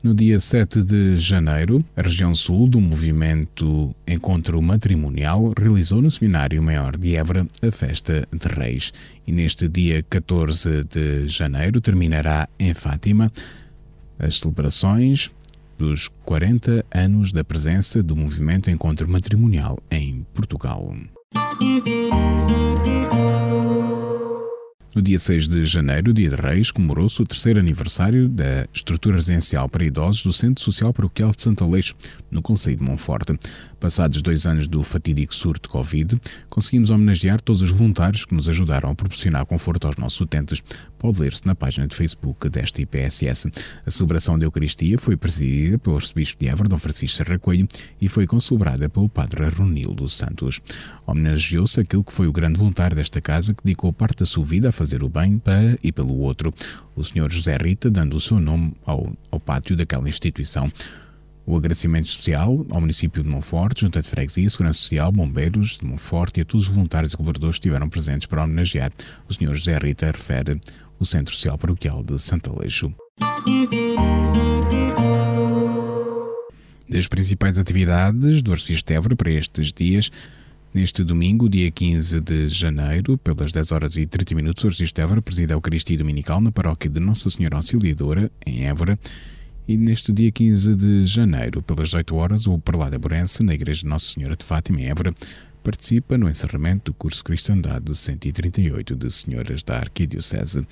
No 0.02 0.14
dia 0.14 0.38
7 0.38 0.82
de 0.82 1.16
janeiro, 1.16 1.84
a 1.96 2.02
região 2.02 2.34
sul 2.34 2.68
do 2.68 2.80
movimento 2.80 3.94
Encontro 4.06 4.60
Matrimonial 4.62 5.52
realizou 5.58 6.00
no 6.00 6.10
Seminário 6.10 6.62
Maior 6.62 6.96
de 6.96 7.16
Évora 7.16 7.46
a 7.60 7.72
Festa 7.72 8.28
de 8.32 8.46
Reis. 8.46 8.92
E 9.26 9.32
neste 9.32 9.68
dia 9.68 10.04
14 10.08 10.84
de 10.84 11.26
janeiro 11.26 11.80
terminará 11.80 12.48
em 12.58 12.72
Fátima 12.72 13.32
as 14.18 14.38
celebrações 14.38 15.32
dos 15.78 16.08
40 16.24 16.84
anos 16.94 17.32
da 17.32 17.44
presença 17.44 18.02
do 18.02 18.16
movimento 18.16 18.70
Encontro 18.70 19.08
Matrimonial 19.08 19.78
em 19.90 20.24
Portugal. 20.32 20.94
No 24.96 25.02
dia 25.02 25.18
6 25.18 25.46
de 25.46 25.62
janeiro, 25.66 26.10
dia 26.14 26.30
de 26.30 26.36
Reis, 26.36 26.70
comemorou-se 26.70 27.20
o 27.20 27.26
terceiro 27.26 27.60
aniversário 27.60 28.30
da 28.30 28.66
estrutura 28.72 29.16
residencial 29.16 29.68
para 29.68 29.84
idosos 29.84 30.22
do 30.22 30.32
Centro 30.32 30.64
Social 30.64 30.90
Paroquial 30.90 31.32
de 31.32 31.42
Santa 31.42 31.66
Leixo, 31.66 31.94
no 32.30 32.40
Conselho 32.40 32.78
de 32.78 32.82
Monforte. 32.82 33.38
Passados 33.78 34.22
dois 34.22 34.46
anos 34.46 34.66
do 34.66 34.82
fatídico 34.82 35.34
surto 35.34 35.68
de 35.68 35.72
Covid, 35.72 36.20
conseguimos 36.48 36.88
homenagear 36.90 37.40
todos 37.40 37.60
os 37.60 37.70
voluntários 37.70 38.24
que 38.24 38.34
nos 38.34 38.48
ajudaram 38.48 38.90
a 38.90 38.94
proporcionar 38.94 39.44
conforto 39.44 39.86
aos 39.86 39.96
nossos 39.96 40.18
utentes. 40.20 40.62
Pode 40.98 41.20
ler-se 41.20 41.46
na 41.46 41.54
página 41.54 41.86
de 41.86 41.94
Facebook 41.94 42.48
desta 42.48 42.80
IPSS. 42.80 43.50
A 43.84 43.90
celebração 43.90 44.38
da 44.38 44.46
Eucaristia 44.46 44.98
foi 44.98 45.16
presidida 45.16 45.78
pelo 45.78 45.96
arcebispo 45.96 46.42
de 46.42 46.48
Évora, 46.48 46.70
Dom 46.70 46.78
Francisco 46.78 47.16
Serra 47.18 47.38
Coelho, 47.38 47.68
e 48.00 48.08
foi 48.08 48.26
concelebrada 48.26 48.88
pelo 48.88 49.08
padre 49.10 49.46
Ronildo 49.48 50.08
Santos. 50.08 50.60
Homenageou-se 51.06 51.78
aquele 51.78 52.02
que 52.02 52.12
foi 52.12 52.26
o 52.26 52.32
grande 52.32 52.58
voluntário 52.58 52.96
desta 52.96 53.20
casa 53.20 53.52
que 53.52 53.62
dedicou 53.62 53.92
parte 53.92 54.20
da 54.20 54.26
sua 54.26 54.44
vida 54.44 54.70
a 54.70 54.72
fazer 54.72 55.04
o 55.04 55.08
bem 55.08 55.38
para 55.38 55.78
e 55.82 55.92
pelo 55.92 56.18
outro, 56.18 56.52
o 56.94 57.04
Sr. 57.04 57.30
José 57.30 57.56
Rita, 57.56 57.90
dando 57.90 58.16
o 58.16 58.20
seu 58.20 58.40
nome 58.40 58.72
ao, 58.86 59.12
ao 59.30 59.38
pátio 59.38 59.76
daquela 59.76 60.08
instituição. 60.08 60.72
O 61.48 61.56
agradecimento 61.56 62.08
especial 62.08 62.66
ao 62.70 62.80
município 62.80 63.22
de 63.22 63.28
Monforte, 63.28 63.82
Junta 63.82 64.02
de 64.02 64.08
Freguesia, 64.08 64.50
Segurança 64.50 64.80
Social, 64.80 65.12
Bombeiros 65.12 65.78
de 65.78 65.86
Monforte 65.86 66.40
e 66.40 66.42
a 66.42 66.44
todos 66.44 66.66
os 66.66 66.74
voluntários 66.74 67.12
e 67.12 67.16
colaboradores 67.16 67.54
que 67.54 67.60
estiveram 67.60 67.88
presentes 67.88 68.26
para 68.26 68.42
homenagear 68.42 68.90
o 69.28 69.32
Sr. 69.32 69.54
José 69.54 69.78
Rita, 69.78 70.06
refere 70.06 70.60
o 70.98 71.06
Centro 71.06 71.32
Social 71.32 71.56
Paroquial 71.56 72.02
de 72.02 72.18
Santa 72.18 72.52
Leixo. 72.52 72.92
Das 76.88 77.06
principais 77.06 77.60
atividades 77.60 78.42
do 78.42 78.52
de 78.52 78.92
Évora 78.92 79.14
para 79.14 79.30
estes 79.30 79.72
dias, 79.72 80.10
Neste 80.74 81.02
domingo, 81.02 81.48
dia 81.48 81.70
15 81.70 82.20
de 82.20 82.48
janeiro, 82.48 83.16
pelas 83.16 83.50
10 83.50 83.72
horas 83.72 83.96
e 83.96 84.04
30 84.04 84.34
minutos, 84.34 84.62
o 84.62 84.66
Arcebispo 84.66 84.96
de 84.96 85.00
Évora 85.00 85.22
preside 85.22 85.54
a 85.54 85.56
Eucaristia 85.56 85.96
Dominical 85.96 86.38
na 86.38 86.52
paróquia 86.52 86.90
de 86.90 87.00
Nossa 87.00 87.30
Senhora 87.30 87.56
Auxiliadora, 87.56 88.30
em 88.44 88.66
Évora, 88.66 88.98
e 89.68 89.76
neste 89.76 90.12
dia 90.12 90.30
15 90.30 90.76
de 90.76 91.06
janeiro, 91.06 91.60
pelas 91.60 91.92
8 91.92 92.14
horas, 92.14 92.46
o 92.46 92.58
prelado 92.58 92.94
Aborense, 92.94 93.42
na 93.42 93.54
Igreja 93.54 93.80
de 93.80 93.86
Nossa 93.86 94.06
Senhora 94.06 94.36
de 94.36 94.44
Fátima, 94.44 94.80
em 94.80 94.88
Évora, 94.88 95.12
participa 95.62 96.16
no 96.16 96.28
encerramento 96.28 96.92
do 96.92 96.94
curso 96.94 97.24
Cristandade 97.24 97.92
138 97.92 98.94
de 98.94 99.10
Senhoras 99.10 99.64
da 99.64 99.78
Arquidiocese. 99.78 100.64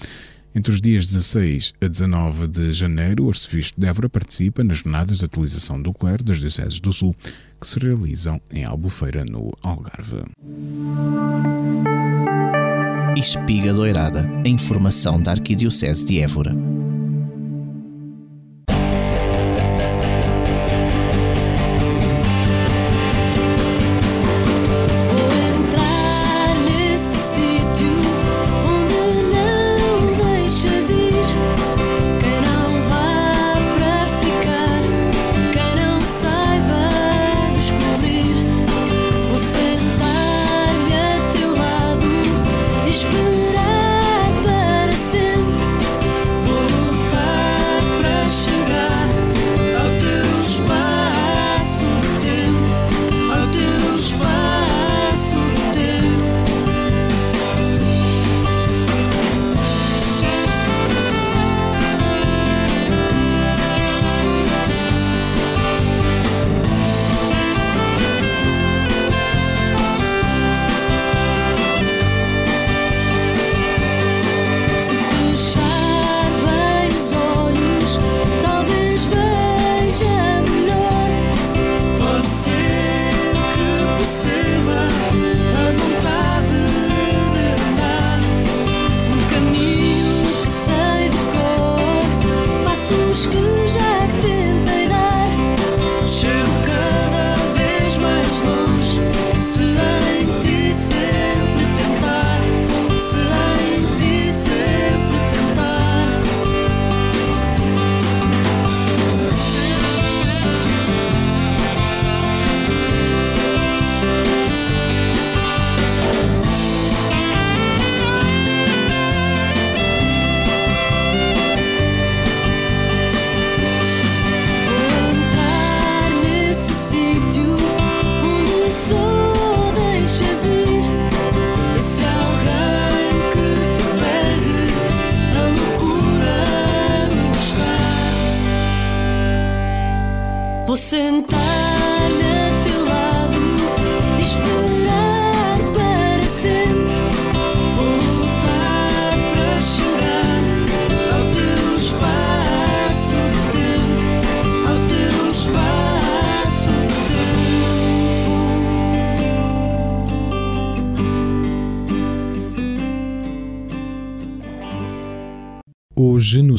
Entre 0.55 0.73
os 0.73 0.81
dias 0.81 1.09
16 1.09 1.75
a 1.81 1.89
19 1.89 2.47
de 2.47 2.73
janeiro, 2.73 3.25
o 3.25 3.29
arcebispo 3.29 3.81
de 3.81 3.89
Évora 3.89 4.09
participa 4.09 4.63
nas 4.63 4.79
jornadas 4.79 5.19
de 5.19 5.25
atualização 5.25 5.83
do 5.83 5.93
clero 5.93 6.23
das 6.23 6.39
Dioceses 6.39 6.79
do 6.79 6.93
Sul, 6.93 7.17
que 7.61 7.67
se 7.67 7.81
realizam 7.81 8.41
em 8.53 8.65
Albufeira, 8.65 9.25
no 9.25 9.53
Algarve. 9.65 10.23
Espiga 13.17 13.73
Doirada, 13.73 14.29
a 14.45 14.49
informação 14.49 15.21
da 15.21 15.33
Arquidiocese 15.33 16.05
de 16.05 16.21
Évora. 16.21 16.55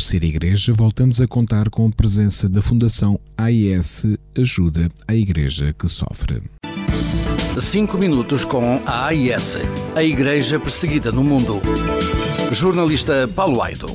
Ser 0.05 0.23
Igreja, 0.23 0.71
voltamos 0.71 1.19
a 1.19 1.25
contar 1.25 1.67
com 1.67 1.87
a 1.87 1.89
presença 1.89 2.47
da 2.47 2.61
Fundação 2.61 3.19
AIS 3.35 4.05
Ajuda 4.37 4.87
à 5.07 5.15
Igreja 5.15 5.73
que 5.73 5.87
Sofre. 5.87 6.43
5 7.59 7.97
minutos 7.97 8.45
com 8.45 8.79
a 8.85 9.07
AIS, 9.07 9.57
a 9.95 10.03
Igreja 10.03 10.59
Perseguida 10.59 11.11
no 11.11 11.23
Mundo. 11.23 11.59
Jornalista 12.51 13.27
Paulo 13.35 13.63
Aido. 13.63 13.87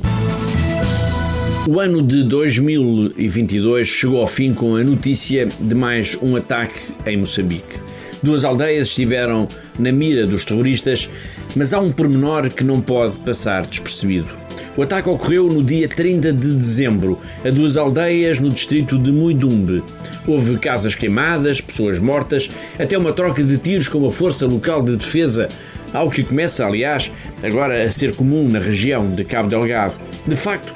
O 1.69 1.79
ano 1.79 2.01
de 2.01 2.25
2022 2.25 3.87
chegou 3.87 4.19
ao 4.19 4.27
fim 4.27 4.53
com 4.53 4.75
a 4.75 4.83
notícia 4.83 5.47
de 5.61 5.73
mais 5.73 6.17
um 6.21 6.35
ataque 6.35 6.91
em 7.05 7.15
Moçambique. 7.15 7.79
Duas 8.21 8.43
aldeias 8.43 8.89
estiveram 8.89 9.47
na 9.79 9.93
mira 9.93 10.27
dos 10.27 10.43
terroristas, 10.43 11.09
mas 11.55 11.71
há 11.71 11.79
um 11.79 11.89
pormenor 11.89 12.49
que 12.49 12.65
não 12.65 12.81
pode 12.81 13.15
passar 13.19 13.65
despercebido. 13.65 14.50
O 14.77 14.81
ataque 14.83 15.09
ocorreu 15.09 15.47
no 15.47 15.61
dia 15.61 15.89
30 15.89 16.31
de 16.31 16.53
dezembro, 16.53 17.19
a 17.43 17.49
duas 17.49 17.75
aldeias 17.75 18.39
no 18.39 18.49
distrito 18.49 18.97
de 18.97 19.11
Muidumbe. 19.11 19.83
Houve 20.25 20.57
casas 20.57 20.95
queimadas, 20.95 21.59
pessoas 21.59 21.99
mortas, 21.99 22.49
até 22.79 22.97
uma 22.97 23.11
troca 23.11 23.43
de 23.43 23.57
tiros 23.57 23.89
com 23.89 24.05
a 24.07 24.11
força 24.11 24.45
local 24.45 24.81
de 24.81 24.95
defesa, 24.95 25.49
algo 25.93 26.11
que 26.11 26.23
começa, 26.23 26.65
aliás, 26.65 27.11
agora 27.43 27.83
a 27.83 27.91
ser 27.91 28.15
comum 28.15 28.47
na 28.47 28.59
região 28.59 29.13
de 29.13 29.25
Cabo 29.25 29.49
Delgado. 29.49 29.95
De 30.25 30.37
facto, 30.37 30.73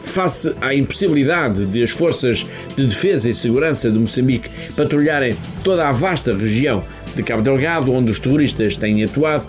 face 0.00 0.54
à 0.62 0.74
impossibilidade 0.74 1.66
de 1.66 1.82
as 1.82 1.90
forças 1.90 2.46
de 2.76 2.86
defesa 2.86 3.28
e 3.28 3.34
segurança 3.34 3.90
de 3.90 3.98
Moçambique 3.98 4.48
patrulharem 4.74 5.36
toda 5.62 5.86
a 5.86 5.92
vasta 5.92 6.34
região 6.34 6.82
de 7.14 7.22
Cabo 7.22 7.42
Delgado, 7.42 7.92
onde 7.92 8.10
os 8.10 8.18
terroristas 8.18 8.76
têm 8.76 9.04
atuado, 9.04 9.44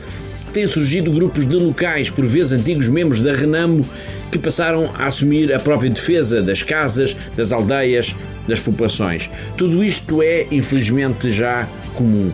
têm 0.51 0.67
surgido 0.67 1.11
grupos 1.11 1.47
de 1.47 1.55
locais, 1.55 2.09
por 2.09 2.25
vezes 2.25 2.53
antigos 2.53 2.87
membros 2.87 3.21
da 3.21 3.33
Renamo, 3.33 3.85
que 4.31 4.37
passaram 4.37 4.91
a 4.95 5.07
assumir 5.07 5.53
a 5.53 5.59
própria 5.59 5.89
defesa 5.89 6.41
das 6.41 6.63
casas, 6.63 7.15
das 7.35 7.51
aldeias, 7.51 8.15
das 8.47 8.59
populações. 8.59 9.29
Tudo 9.57 9.83
isto 9.83 10.21
é, 10.21 10.47
infelizmente, 10.51 11.29
já 11.29 11.67
comum. 11.95 12.31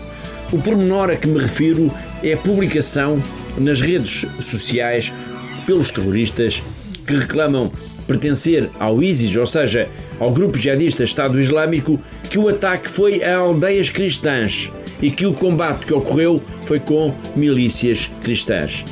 O 0.52 0.60
pormenor 0.60 1.10
a 1.10 1.16
que 1.16 1.28
me 1.28 1.40
refiro 1.40 1.92
é 2.24 2.34
a 2.34 2.38
publicação 2.38 3.22
nas 3.58 3.82
redes 3.82 4.26
sociais 4.40 5.12
pelos 5.66 5.92
terroristas 5.92 6.62
que 7.06 7.16
reclamam 7.16 7.72
pertencer 8.08 8.70
ao 8.80 9.02
ISIS, 9.02 9.36
ou 9.36 9.46
seja, 9.46 9.90
ao 10.20 10.32
grupo 10.32 10.58
jihadista 10.58 11.04
Estado 11.04 11.40
Islâmico, 11.40 12.00
que 12.30 12.38
o 12.38 12.48
ataque 12.48 12.90
foi 12.90 13.24
a 13.24 13.38
aldeias 13.38 13.90
cristãs 13.90 14.72
e 15.06 15.12
que 15.12 15.28
o 15.28 15.34
combate 15.34 15.86
que 15.86 15.94
ocorreu 15.94 16.42
foi 16.64 16.80
com 16.80 17.14
milícias 17.36 18.10
cristãs. 18.24 18.84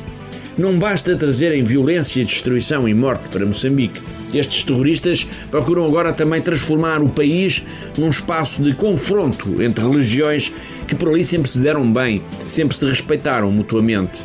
Não 0.55 0.77
basta 0.77 1.15
trazerem 1.15 1.63
violência, 1.63 2.23
destruição 2.23 2.87
e 2.87 2.93
morte 2.93 3.29
para 3.29 3.43
Moçambique. 3.43 3.99
Estes 4.31 4.61
terroristas 4.61 5.25
procuram 5.49 5.87
agora 5.87 6.13
também 6.13 6.39
transformar 6.39 7.01
o 7.01 7.09
país 7.09 7.63
num 7.97 8.09
espaço 8.09 8.61
de 8.61 8.75
confronto 8.75 9.59
entre 9.59 9.83
religiões 9.83 10.53
que 10.87 10.93
por 10.93 11.09
ali 11.09 11.23
sempre 11.23 11.49
se 11.49 11.59
deram 11.59 11.91
bem, 11.91 12.21
sempre 12.47 12.77
se 12.77 12.85
respeitaram 12.85 13.51
mutuamente. 13.51 14.21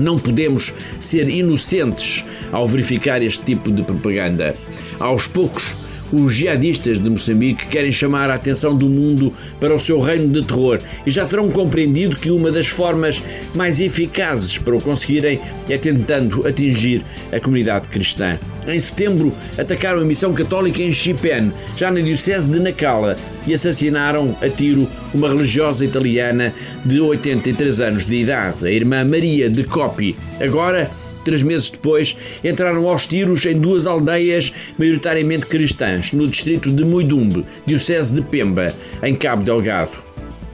Não 0.00 0.18
podemos 0.18 0.74
ser 0.98 1.28
inocentes 1.28 2.24
ao 2.50 2.66
verificar 2.66 3.22
este 3.22 3.44
tipo 3.44 3.70
de 3.70 3.84
propaganda. 3.84 4.56
Aos 4.98 5.28
poucos, 5.28 5.76
os 6.12 6.34
jihadistas 6.34 7.02
de 7.02 7.08
Moçambique 7.10 7.66
querem 7.68 7.92
chamar 7.92 8.30
a 8.30 8.34
atenção 8.34 8.76
do 8.76 8.88
mundo 8.88 9.32
para 9.60 9.74
o 9.74 9.78
seu 9.78 10.00
reino 10.00 10.28
de 10.28 10.42
terror 10.44 10.80
e 11.06 11.10
já 11.10 11.26
terão 11.26 11.50
compreendido 11.50 12.16
que 12.16 12.30
uma 12.30 12.50
das 12.50 12.68
formas 12.68 13.22
mais 13.54 13.80
eficazes 13.80 14.58
para 14.58 14.76
o 14.76 14.80
conseguirem 14.80 15.40
é 15.68 15.76
tentando 15.76 16.46
atingir 16.46 17.02
a 17.32 17.40
comunidade 17.40 17.88
cristã. 17.88 18.38
Em 18.66 18.78
setembro, 18.78 19.32
atacaram 19.56 20.02
a 20.02 20.04
missão 20.04 20.34
católica 20.34 20.82
em 20.82 20.92
Chipene, 20.92 21.52
já 21.74 21.90
na 21.90 22.00
diocese 22.00 22.48
de 22.48 22.60
Nacala, 22.60 23.16
e 23.46 23.54
assassinaram 23.54 24.36
a 24.42 24.48
tiro 24.48 24.86
uma 25.14 25.28
religiosa 25.28 25.84
italiana 25.86 26.52
de 26.84 27.00
83 27.00 27.80
anos 27.80 28.04
de 28.04 28.16
idade, 28.16 28.66
a 28.66 28.70
irmã 28.70 29.04
Maria 29.04 29.48
de 29.48 29.64
Copi. 29.64 30.14
Agora, 30.38 30.90
três 31.28 31.42
meses 31.42 31.68
depois, 31.68 32.16
entraram 32.42 32.88
aos 32.88 33.06
tiros 33.06 33.44
em 33.44 33.60
duas 33.60 33.86
aldeias 33.86 34.50
maioritariamente 34.78 35.46
cristãs, 35.46 36.10
no 36.14 36.26
distrito 36.26 36.70
de 36.70 36.84
Muidumbe, 36.84 37.44
diocese 37.66 38.14
de 38.14 38.22
Pemba, 38.22 38.74
em 39.02 39.14
Cabo 39.14 39.44
Delgado. 39.44 39.92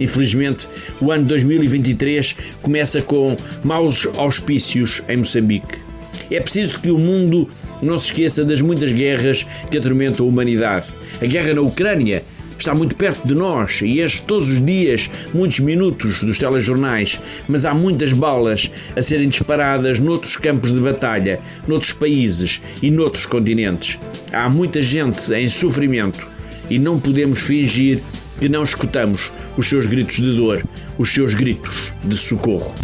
Infelizmente, 0.00 0.68
o 1.00 1.12
ano 1.12 1.26
2023 1.26 2.34
começa 2.60 3.00
com 3.00 3.36
maus 3.62 4.08
auspícios 4.16 5.00
em 5.08 5.18
Moçambique. 5.18 5.78
É 6.28 6.40
preciso 6.40 6.80
que 6.80 6.90
o 6.90 6.98
mundo 6.98 7.48
não 7.80 7.96
se 7.96 8.06
esqueça 8.06 8.44
das 8.44 8.60
muitas 8.60 8.90
guerras 8.90 9.46
que 9.70 9.78
atormentam 9.78 10.26
a 10.26 10.28
humanidade. 10.28 10.86
A 11.22 11.26
guerra 11.26 11.54
na 11.54 11.60
Ucrânia 11.60 12.24
está 12.58 12.74
muito 12.74 12.96
perto 12.96 13.26
de 13.26 13.34
nós 13.34 13.80
e 13.82 14.02
enche 14.02 14.22
todos 14.22 14.48
os 14.48 14.64
dias 14.64 15.10
muitos 15.32 15.60
minutos 15.60 16.22
dos 16.22 16.38
telejornais, 16.38 17.20
mas 17.48 17.64
há 17.64 17.74
muitas 17.74 18.12
balas 18.12 18.70
a 18.96 19.02
serem 19.02 19.28
disparadas 19.28 19.98
noutros 19.98 20.36
campos 20.36 20.72
de 20.72 20.80
batalha, 20.80 21.40
noutros 21.66 21.92
países 21.92 22.60
e 22.82 22.90
noutros 22.90 23.26
continentes. 23.26 23.98
Há 24.32 24.48
muita 24.48 24.82
gente 24.82 25.32
em 25.32 25.48
sofrimento 25.48 26.26
e 26.70 26.78
não 26.78 26.98
podemos 26.98 27.40
fingir 27.40 28.00
que 28.40 28.48
não 28.48 28.62
escutamos 28.62 29.32
os 29.56 29.68
seus 29.68 29.86
gritos 29.86 30.16
de 30.16 30.36
dor, 30.36 30.62
os 30.98 31.12
seus 31.12 31.34
gritos 31.34 31.92
de 32.02 32.16
socorro. 32.16 32.74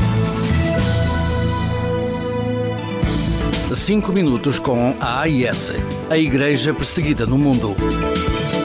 5 3.81 4.13
minutos 4.13 4.59
com 4.59 4.95
a 5.01 5.23
AIS, 5.23 5.73
a 6.11 6.19
Igreja 6.19 6.75
Perseguida 6.75 7.25
no 7.25 7.39
Mundo. 7.39 7.75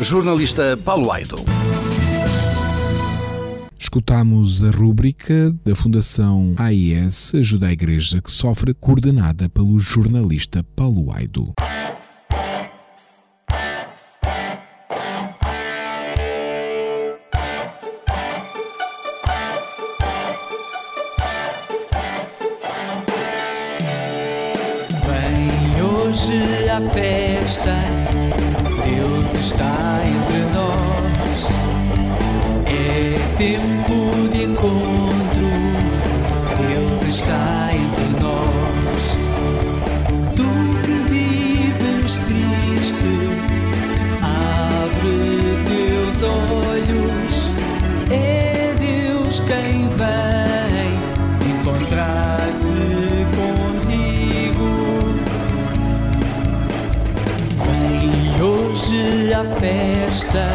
Jornalista 0.02 0.78
Paulo 0.84 1.12
Aido. 1.12 1.38
Escutamos 3.78 4.64
a 4.64 4.70
rúbrica 4.70 5.56
da 5.64 5.76
Fundação 5.76 6.54
AIS 6.58 7.34
Ajuda 7.36 7.68
a 7.68 7.72
Igreja 7.72 8.22
que 8.22 8.32
Sofre, 8.32 8.74
coordenada 8.74 9.48
pelo 9.50 9.80
jornalista 9.80 10.64
Paulo 10.76 11.12
Aido. 11.12 11.54
Vem 25.06 25.82
hoje 25.82 26.70
a 26.70 26.82
festa, 26.92 27.76
Deus 29.08 29.34
está 29.36 30.02
entre 30.04 30.40
nós. 30.52 31.46
É 32.66 33.20
tempo 33.38 34.30
de 34.32 34.44
encontro, 34.46 35.48
Deus 36.68 37.02
está 37.04 37.70
entre 37.72 37.75
hoje 58.86 59.34
a 59.34 59.44
festa, 59.60 60.48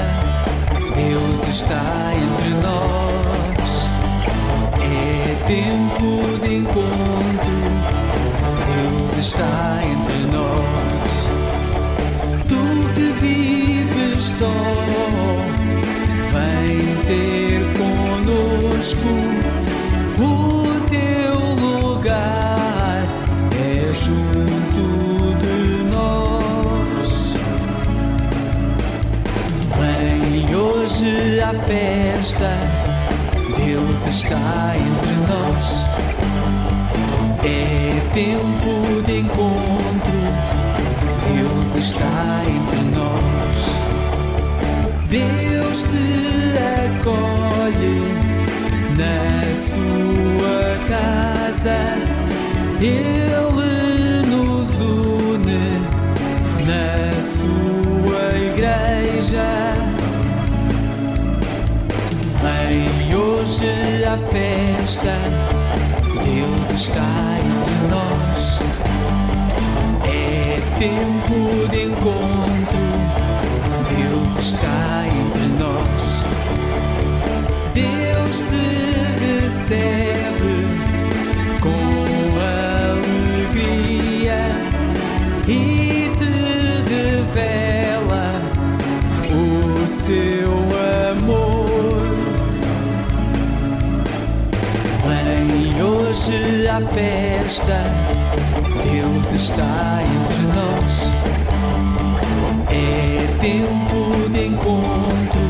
Deus 0.94 1.48
está 1.48 2.12
entre 2.14 2.50
nós. 2.62 3.88
É 4.78 5.34
tempo 5.46 6.38
de 6.38 6.54
encontro, 6.56 7.58
Deus 8.66 9.18
está 9.18 9.80
entre 9.82 10.18
nós. 10.36 11.12
Tu 12.48 12.94
que 12.94 13.08
vives 13.20 14.24
só, 14.24 14.52
vem 16.32 16.78
ter 17.06 17.60
conosco. 17.76 19.29
festa, 31.54 32.50
Deus 33.56 34.06
está 34.06 34.74
entre 34.76 35.14
nós. 35.28 35.84
É 37.44 38.00
tempo 38.12 39.02
de 39.06 39.20
encontro, 39.20 40.20
Deus 41.32 41.74
está 41.74 42.42
entre 42.46 42.80
nós. 42.94 43.80
Deus 45.08 45.84
te 45.84 46.58
acolhe 46.86 48.00
na 48.96 49.54
sua 49.54 50.76
casa, 50.88 51.78
Ele 52.80 54.26
nos 54.28 54.80
une 54.80 55.62
na 56.66 57.22
sua 57.22 58.38
igreja. 58.38 59.79
A 63.62 64.16
festa, 64.32 65.12
Deus 66.24 66.70
está 66.80 67.38
entre 67.38 67.74
nós. 67.90 68.60
É 70.04 70.60
tempo 70.78 71.68
de 71.68 71.84
encontro, 71.84 72.86
Deus 73.96 74.38
está 74.38 75.04
entre 75.06 75.46
nós. 75.58 76.24
Deus 77.74 78.42
te 78.48 79.42
recebe 79.42 80.69
hoje 96.20 96.68
à 96.68 96.80
festa, 96.80 97.78
Deus 98.84 99.32
está 99.32 100.02
entre 100.02 100.42
nós. 100.54 100.92
É 102.68 103.26
tempo 103.40 104.28
de 104.28 104.46
encontro, 104.48 105.40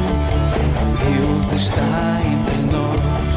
Deus 1.05 1.53
está 1.61 2.21
entre 2.25 2.59
nós. 2.71 3.37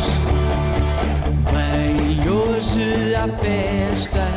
Vem 1.52 2.30
hoje 2.30 3.16
à 3.16 3.28
festa, 3.28 4.28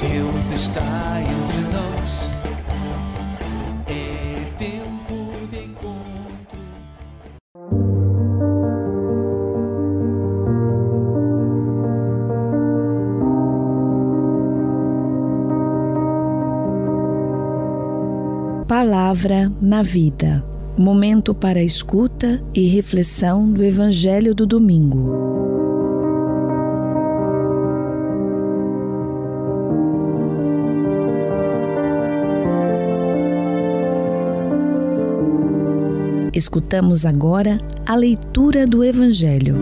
Deus 0.00 0.50
está 0.50 1.20
entre 1.20 1.34
nós. 1.38 1.43
Palavra 19.14 19.52
na 19.62 19.80
Vida. 19.80 20.44
Momento 20.76 21.32
para 21.32 21.62
escuta 21.62 22.44
e 22.52 22.66
reflexão 22.66 23.48
do 23.52 23.62
Evangelho 23.62 24.34
do 24.34 24.44
Domingo. 24.44 25.12
Escutamos 36.32 37.06
agora 37.06 37.58
a 37.86 37.94
leitura 37.94 38.66
do 38.66 38.82
Evangelho. 38.82 39.54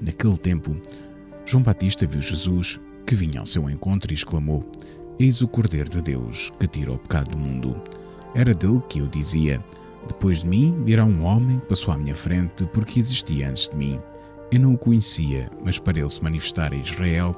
Naquele 0.00 0.38
tempo, 0.38 0.76
João 1.48 1.62
Batista 1.62 2.04
viu 2.04 2.20
Jesus 2.20 2.78
que 3.06 3.14
vinha 3.14 3.40
ao 3.40 3.46
seu 3.46 3.70
encontro 3.70 4.12
e 4.12 4.14
exclamou: 4.14 4.70
Eis 5.18 5.40
o 5.40 5.48
Cordeiro 5.48 5.88
de 5.88 6.02
Deus 6.02 6.52
que 6.60 6.68
tira 6.68 6.92
o 6.92 6.98
pecado 6.98 7.30
do 7.30 7.38
mundo. 7.38 7.74
Era 8.34 8.52
dele 8.52 8.82
que 8.86 8.98
eu 8.98 9.06
dizia: 9.06 9.64
Depois 10.06 10.40
de 10.40 10.46
mim 10.46 10.78
virá 10.84 11.06
um 11.06 11.24
homem 11.24 11.58
que 11.60 11.68
passou 11.68 11.94
à 11.94 11.96
minha 11.96 12.14
frente 12.14 12.66
porque 12.66 13.00
existia 13.00 13.48
antes 13.48 13.70
de 13.70 13.76
mim. 13.76 13.98
Eu 14.52 14.60
não 14.60 14.74
o 14.74 14.78
conhecia, 14.78 15.50
mas 15.64 15.78
para 15.78 15.98
ele 15.98 16.10
se 16.10 16.22
manifestar 16.22 16.70
a 16.70 16.76
Israel 16.76 17.34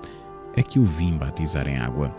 é 0.56 0.62
que 0.64 0.80
o 0.80 0.84
vim 0.84 1.16
batizar 1.16 1.68
em 1.68 1.78
água. 1.78 2.12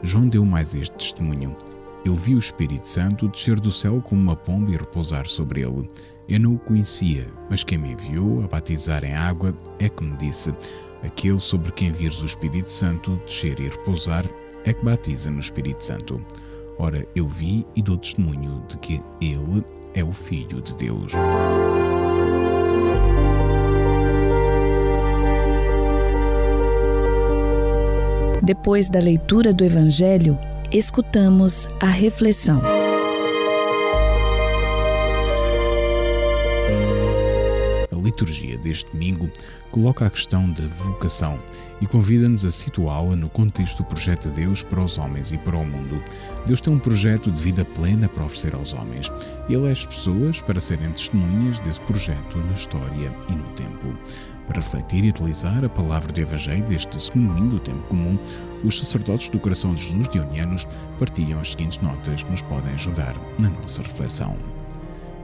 João 0.00 0.28
deu 0.28 0.44
mais 0.44 0.76
este 0.76 0.96
testemunho. 0.96 1.56
Eu 2.04 2.14
vi 2.14 2.36
o 2.36 2.38
Espírito 2.38 2.86
Santo 2.86 3.26
descer 3.26 3.58
do 3.58 3.72
céu 3.72 4.00
como 4.00 4.22
uma 4.22 4.36
pomba 4.36 4.70
e 4.70 4.76
repousar 4.76 5.26
sobre 5.26 5.62
ele. 5.62 5.90
Eu 6.28 6.38
não 6.38 6.54
o 6.54 6.58
conhecia, 6.58 7.26
mas 7.50 7.64
quem 7.64 7.78
me 7.78 7.92
enviou 7.92 8.44
a 8.44 8.46
batizar 8.46 9.04
em 9.04 9.14
água 9.14 9.54
é 9.78 9.88
que 9.88 10.04
me 10.04 10.16
disse: 10.16 10.54
Aquele 11.02 11.38
sobre 11.38 11.72
quem 11.72 11.90
vires 11.90 12.22
o 12.22 12.26
Espírito 12.26 12.70
Santo 12.70 13.16
descer 13.26 13.58
e 13.58 13.68
repousar 13.68 14.24
é 14.64 14.72
que 14.72 14.84
batiza 14.84 15.30
no 15.30 15.40
Espírito 15.40 15.84
Santo. 15.84 16.24
Ora, 16.78 17.06
eu 17.14 17.26
vi 17.26 17.66
e 17.76 17.82
dou 17.82 17.96
testemunho 17.96 18.62
de 18.68 18.76
que 18.78 19.00
ele 19.20 19.64
é 19.94 20.02
o 20.02 20.12
Filho 20.12 20.60
de 20.60 20.76
Deus. 20.76 21.12
Depois 28.42 28.88
da 28.88 28.98
leitura 28.98 29.52
do 29.52 29.64
Evangelho, 29.64 30.36
escutamos 30.72 31.68
a 31.80 31.86
reflexão. 31.86 32.81
Liturgia 38.12 38.58
deste 38.58 38.90
domingo 38.92 39.30
coloca 39.70 40.06
a 40.06 40.10
questão 40.10 40.50
da 40.50 40.68
vocação 40.68 41.40
e 41.80 41.86
convida-nos 41.86 42.44
a 42.44 42.50
situá-la 42.50 43.16
no 43.16 43.28
contexto 43.28 43.78
do 43.78 43.84
projeto 43.84 44.28
de 44.28 44.42
Deus 44.42 44.62
para 44.62 44.82
os 44.82 44.98
homens 44.98 45.32
e 45.32 45.38
para 45.38 45.56
o 45.56 45.64
mundo. 45.64 46.02
Deus 46.46 46.60
tem 46.60 46.72
um 46.72 46.78
projeto 46.78 47.30
de 47.32 47.40
vida 47.40 47.64
plena 47.64 48.08
para 48.08 48.24
oferecer 48.24 48.54
aos 48.54 48.74
homens. 48.74 49.10
Ele 49.48 49.66
é 49.66 49.72
as 49.72 49.84
pessoas 49.84 50.40
para 50.40 50.60
serem 50.60 50.92
testemunhas 50.92 51.58
desse 51.60 51.80
projeto 51.80 52.38
na 52.38 52.52
história 52.52 53.12
e 53.28 53.32
no 53.32 53.48
tempo. 53.54 53.94
Para 54.46 54.60
refletir 54.60 55.04
e 55.04 55.08
utilizar 55.08 55.64
a 55.64 55.68
palavra 55.68 56.12
do 56.12 56.20
Evangelho 56.20 56.64
deste 56.64 57.00
segundo 57.00 57.28
domingo 57.28 57.54
do 57.54 57.60
tempo 57.60 57.82
comum, 57.88 58.18
os 58.62 58.78
sacerdotes 58.78 59.30
do 59.30 59.40
coração 59.40 59.74
de 59.74 59.82
Jesus 59.82 60.08
dionianos 60.08 60.66
partilham 60.98 61.40
as 61.40 61.52
seguintes 61.52 61.78
notas 61.78 62.22
que 62.22 62.30
nos 62.30 62.42
podem 62.42 62.74
ajudar 62.74 63.16
na 63.38 63.48
nossa 63.48 63.82
reflexão. 63.82 64.36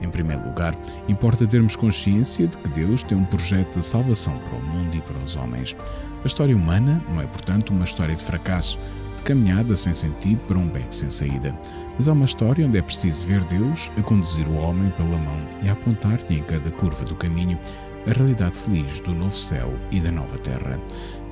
Em 0.00 0.10
primeiro 0.10 0.44
lugar, 0.44 0.74
importa 1.08 1.46
termos 1.46 1.76
consciência 1.76 2.46
de 2.46 2.56
que 2.56 2.68
Deus 2.68 3.02
tem 3.02 3.18
um 3.18 3.24
projeto 3.24 3.78
de 3.78 3.84
salvação 3.84 4.38
para 4.38 4.58
o 4.58 4.62
mundo 4.62 4.96
e 4.96 5.00
para 5.00 5.18
os 5.18 5.36
homens. 5.36 5.76
A 6.22 6.26
história 6.26 6.56
humana 6.56 7.02
não 7.08 7.20
é, 7.20 7.26
portanto, 7.26 7.70
uma 7.70 7.84
história 7.84 8.14
de 8.14 8.22
fracasso, 8.22 8.78
de 9.16 9.22
caminhada 9.22 9.74
sem 9.76 9.92
sentido 9.92 10.40
para 10.46 10.58
um 10.58 10.68
beco 10.68 10.94
sem 10.94 11.10
saída, 11.10 11.56
mas 11.96 12.08
é 12.08 12.12
uma 12.12 12.24
história 12.24 12.66
onde 12.66 12.78
é 12.78 12.82
preciso 12.82 13.24
ver 13.26 13.42
Deus 13.44 13.90
a 13.98 14.02
conduzir 14.02 14.48
o 14.48 14.56
homem 14.56 14.90
pela 14.90 15.18
mão 15.18 15.38
e 15.62 15.68
a 15.68 15.72
apontar-lhe 15.72 16.38
em 16.38 16.42
cada 16.42 16.70
curva 16.70 17.04
do 17.04 17.16
caminho 17.16 17.58
a 18.06 18.12
realidade 18.12 18.56
feliz 18.56 19.00
do 19.00 19.12
novo 19.12 19.36
céu 19.36 19.72
e 19.90 20.00
da 20.00 20.10
nova 20.10 20.38
terra. 20.38 20.80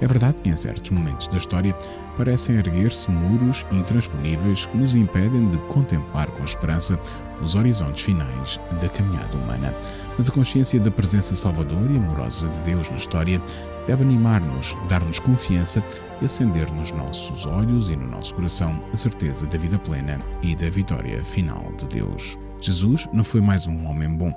É 0.00 0.06
verdade 0.06 0.42
que 0.42 0.50
em 0.50 0.56
certos 0.56 0.90
momentos 0.90 1.26
da 1.28 1.36
história 1.36 1.74
parecem 2.16 2.56
erguer-se 2.56 3.10
muros 3.10 3.64
intransponíveis 3.72 4.66
que 4.66 4.76
nos 4.76 4.94
impedem 4.94 5.48
de 5.48 5.56
contemplar 5.68 6.30
com 6.30 6.44
esperança 6.44 6.98
os 7.40 7.54
horizontes 7.54 8.02
finais 8.02 8.60
da 8.80 8.88
caminhada 8.88 9.36
humana. 9.36 9.74
Mas 10.16 10.28
a 10.28 10.32
consciência 10.32 10.80
da 10.80 10.90
presença 10.90 11.34
salvadora 11.34 11.90
e 11.90 11.96
amorosa 11.96 12.48
de 12.48 12.58
Deus 12.60 12.90
na 12.90 12.96
história 12.96 13.40
deve 13.86 14.02
animar-nos, 14.02 14.74
dar-nos 14.88 15.18
confiança 15.18 15.82
e 16.20 16.24
acender 16.24 16.70
nos 16.72 16.90
nossos 16.92 17.46
olhos 17.46 17.88
e 17.88 17.96
no 17.96 18.06
nosso 18.08 18.34
coração 18.34 18.80
a 18.92 18.96
certeza 18.96 19.46
da 19.46 19.58
vida 19.58 19.78
plena 19.78 20.20
e 20.42 20.56
da 20.56 20.68
vitória 20.68 21.22
final 21.24 21.72
de 21.78 21.86
Deus. 21.86 22.38
Jesus 22.60 23.06
não 23.12 23.22
foi 23.22 23.40
mais 23.40 23.66
um 23.66 23.86
homem 23.86 24.08
bom 24.08 24.32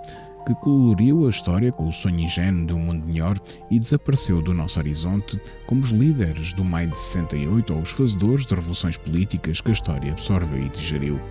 que 0.50 0.56
coloriu 0.56 1.28
a 1.28 1.30
história 1.30 1.72
com 1.72 1.88
o 1.88 1.93
sonho 1.93 2.22
ingênuo 2.22 2.66
de 2.66 2.74
um 2.74 2.80
mundo 2.80 3.06
melhor 3.06 3.38
e 3.70 3.78
desapareceu 3.78 4.41
do 4.41 4.52
nosso 4.52 4.80
horizonte 4.80 5.39
como 5.68 5.82
os 5.82 5.91
líderes 5.91 6.54
do 6.54 6.66
Maio 6.66 6.89
de 6.89 7.00
68 7.00 7.72
ou 7.72 7.82
os 7.82 7.91
fazedores 7.91 8.47
de 8.47 8.56
revoluções 8.56 8.97
políticas 8.97 9.62
que 9.62 9.70
a 9.70 9.74
história 9.74 10.12
absorveu 10.12 10.60
e 10.60 10.70
digeriu. 10.70 11.22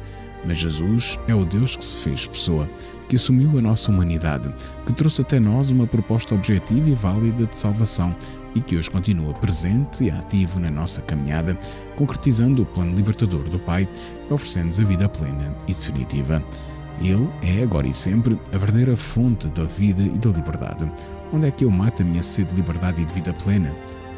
Mas 0.47 0.59
Jesus 0.59 1.19
é 1.27 1.35
o 1.35 1.45
Deus 1.45 1.75
que 1.75 1.85
se 1.85 1.97
fez 1.97 2.29
pessoa, 2.29 2.71
que 3.09 3.17
assumiu 3.17 3.59
a 3.59 3.61
nossa 3.61 3.91
humanidade, 3.91 4.55
que 4.87 4.93
trouxe 4.93 5.23
até 5.23 5.41
nós 5.41 5.73
uma 5.73 5.89
proposta 5.89 6.37
objetiva 6.37 6.89
e 6.89 6.95
válida 6.95 7.45
de 7.45 7.59
salvação 7.59 8.15
e 8.55 8.61
que 8.61 8.77
hoje 8.77 8.89
continua 8.89 9.35
presente 9.35 10.05
e 10.05 10.13
ativo 10.13 10.61
na 10.61 10.71
nossa 10.71 11.03
caminhada, 11.03 11.59
concretizando 11.97 12.63
o 12.63 12.67
plano 12.67 12.95
libertador 12.95 13.43
do 13.49 13.59
Pai 13.59 13.89
e 14.31 14.33
oferecendo-nos 14.33 14.79
a 14.79 14.85
vida 14.85 15.09
plena 15.09 15.53
e 15.67 15.75
definitiva. 15.75 16.41
Ele 17.01 17.29
é, 17.43 17.63
agora 17.63 17.87
e 17.87 17.95
sempre, 17.95 18.39
a 18.53 18.59
verdadeira 18.59 18.97
fonte 18.97 19.49
da 19.49 19.65
vida 19.65 20.03
e 20.03 20.19
da 20.19 20.31
liberdade. 20.31 20.91
Onde 21.33 21.47
é 21.47 21.51
que 21.51 21.65
eu 21.65 21.71
mato 21.71 22.03
a 22.03 22.05
minha 22.05 22.23
sede 22.23 22.51
de 22.51 22.61
liberdade 22.61 23.03
e 23.03 23.05
de 23.05 23.13
vida 23.13 23.33
plena? 23.35 23.73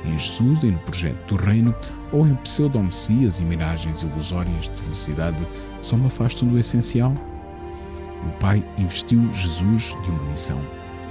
Em 0.04 0.18
Jesus 0.18 0.62
e 0.62 0.70
no 0.70 0.78
projeto 0.78 1.34
do 1.34 1.44
Reino, 1.44 1.74
ou 2.12 2.26
em 2.26 2.34
pseudo-messias 2.36 3.40
e 3.40 3.44
miragens 3.44 4.02
ilusórias 4.02 4.68
de 4.68 4.80
felicidade 4.80 5.46
só 5.82 5.96
me 5.96 6.06
afastam 6.06 6.48
do 6.48 6.58
essencial? 6.58 7.14
O 8.26 8.30
Pai 8.38 8.64
investiu 8.78 9.30
Jesus 9.32 9.96
de 10.02 10.10
uma 10.10 10.30
missão: 10.30 10.60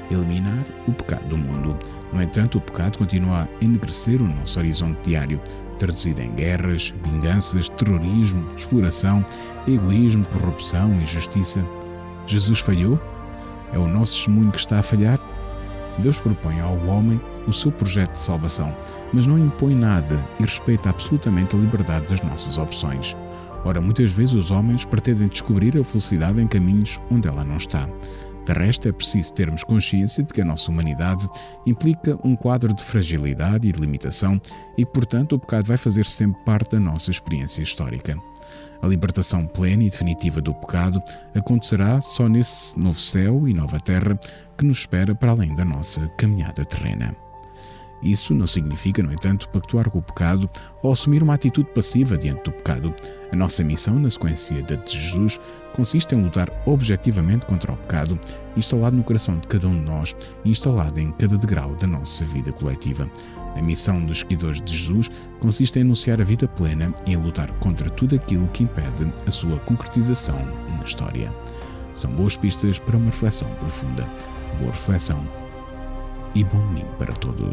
eliminar 0.09 0.63
o 0.87 0.91
pecado 0.91 1.27
do 1.27 1.37
mundo. 1.37 1.77
No 2.11 2.21
entanto, 2.21 2.57
o 2.57 2.61
pecado 2.61 2.97
continua 2.97 3.43
a 3.43 3.63
enegrecer 3.63 4.21
o 4.21 4.27
nosso 4.27 4.59
horizonte 4.59 4.99
diário, 5.03 5.39
traduzido 5.77 6.21
em 6.21 6.31
guerras, 6.31 6.93
vinganças, 7.03 7.69
terrorismo, 7.69 8.45
exploração, 8.55 9.23
egoísmo, 9.73 10.25
corrupção, 10.27 10.93
injustiça. 10.95 11.65
Jesus 12.25 12.59
falhou? 12.59 12.99
É 13.71 13.77
o 13.77 13.87
nosso 13.87 14.15
testemunho 14.15 14.51
que 14.51 14.59
está 14.59 14.79
a 14.79 14.83
falhar? 14.83 15.19
Deus 15.99 16.19
propõe 16.19 16.59
ao 16.59 16.77
homem 16.85 17.19
o 17.47 17.51
seu 17.51 17.71
projeto 17.71 18.11
de 18.11 18.19
salvação, 18.19 18.75
mas 19.11 19.27
não 19.27 19.37
impõe 19.37 19.75
nada 19.75 20.23
e 20.39 20.43
respeita 20.43 20.89
absolutamente 20.89 21.55
a 21.55 21.59
liberdade 21.59 22.07
das 22.07 22.21
nossas 22.21 22.57
opções. 22.57 23.15
Ora, 23.65 23.81
muitas 23.81 24.11
vezes 24.11 24.35
os 24.35 24.51
homens 24.51 24.85
pretendem 24.85 25.27
descobrir 25.27 25.77
a 25.77 25.83
felicidade 25.83 26.41
em 26.41 26.47
caminhos 26.47 26.99
onde 27.11 27.27
ela 27.27 27.43
não 27.43 27.57
está. 27.57 27.89
De 28.45 28.53
resto, 28.53 28.87
é 28.87 28.91
preciso 28.91 29.33
termos 29.33 29.63
consciência 29.63 30.23
de 30.23 30.33
que 30.33 30.41
a 30.41 30.45
nossa 30.45 30.71
humanidade 30.71 31.27
implica 31.67 32.17
um 32.23 32.35
quadro 32.35 32.73
de 32.73 32.83
fragilidade 32.83 33.67
e 33.67 33.71
de 33.71 33.79
limitação 33.79 34.41
e, 34.77 34.85
portanto, 34.85 35.33
o 35.33 35.39
pecado 35.39 35.65
vai 35.65 35.77
fazer 35.77 36.05
sempre 36.05 36.41
parte 36.43 36.71
da 36.71 36.79
nossa 36.79 37.11
experiência 37.11 37.61
histórica. 37.61 38.17
A 38.81 38.87
libertação 38.87 39.45
plena 39.45 39.83
e 39.83 39.89
definitiva 39.89 40.41
do 40.41 40.53
pecado 40.53 41.01
acontecerá 41.35 41.99
só 42.01 42.27
nesse 42.27 42.79
novo 42.79 42.99
céu 42.99 43.47
e 43.47 43.53
nova 43.53 43.79
terra 43.79 44.17
que 44.57 44.65
nos 44.65 44.79
espera 44.79 45.13
para 45.13 45.31
além 45.31 45.53
da 45.55 45.65
nossa 45.65 46.07
caminhada 46.17 46.63
terrena. 46.63 47.15
Isso 48.01 48.33
não 48.33 48.47
significa, 48.47 49.03
no 49.03 49.11
entanto, 49.11 49.49
pactuar 49.49 49.89
com 49.89 49.99
o 49.99 50.01
pecado 50.01 50.49
ou 50.81 50.91
assumir 50.91 51.21
uma 51.21 51.33
atitude 51.33 51.69
passiva 51.71 52.17
diante 52.17 52.43
do 52.43 52.51
pecado. 52.51 52.93
A 53.31 53.35
nossa 53.35 53.63
missão, 53.63 53.99
na 53.99 54.09
sequência 54.09 54.61
da 54.63 54.75
de 54.75 54.97
Jesus, 54.97 55.39
consiste 55.73 56.15
em 56.15 56.21
lutar 56.21 56.49
objetivamente 56.65 57.45
contra 57.45 57.73
o 57.73 57.77
pecado, 57.77 58.17
instalado 58.55 58.95
no 58.95 59.03
coração 59.03 59.37
de 59.37 59.47
cada 59.47 59.67
um 59.67 59.73
de 59.73 59.85
nós 59.85 60.15
e 60.45 60.51
instalado 60.51 60.97
em 60.99 61.11
cada 61.11 61.37
degrau 61.37 61.75
da 61.75 61.87
nossa 61.87 62.23
vida 62.25 62.51
coletiva. 62.53 63.09
A 63.59 63.61
missão 63.61 63.99
dos 64.05 64.19
seguidores 64.19 64.61
de 64.61 64.73
Jesus 64.73 65.11
consiste 65.41 65.77
em 65.77 65.81
anunciar 65.81 66.21
a 66.21 66.23
vida 66.23 66.47
plena 66.47 66.93
e 67.05 67.11
em 67.11 67.17
lutar 67.17 67.51
contra 67.59 67.89
tudo 67.89 68.15
aquilo 68.15 68.47
que 68.47 68.63
impede 68.63 69.11
a 69.27 69.31
sua 69.31 69.59
concretização 69.59 70.39
na 70.77 70.83
história. 70.85 71.29
São 71.93 72.09
boas 72.11 72.37
pistas 72.37 72.79
para 72.79 72.95
uma 72.95 73.07
reflexão 73.07 73.49
profunda. 73.55 74.09
Boa 74.59 74.71
reflexão 74.71 75.27
e 76.33 76.43
bom 76.45 76.59
domingo 76.59 76.95
para 76.97 77.13
todos. 77.15 77.51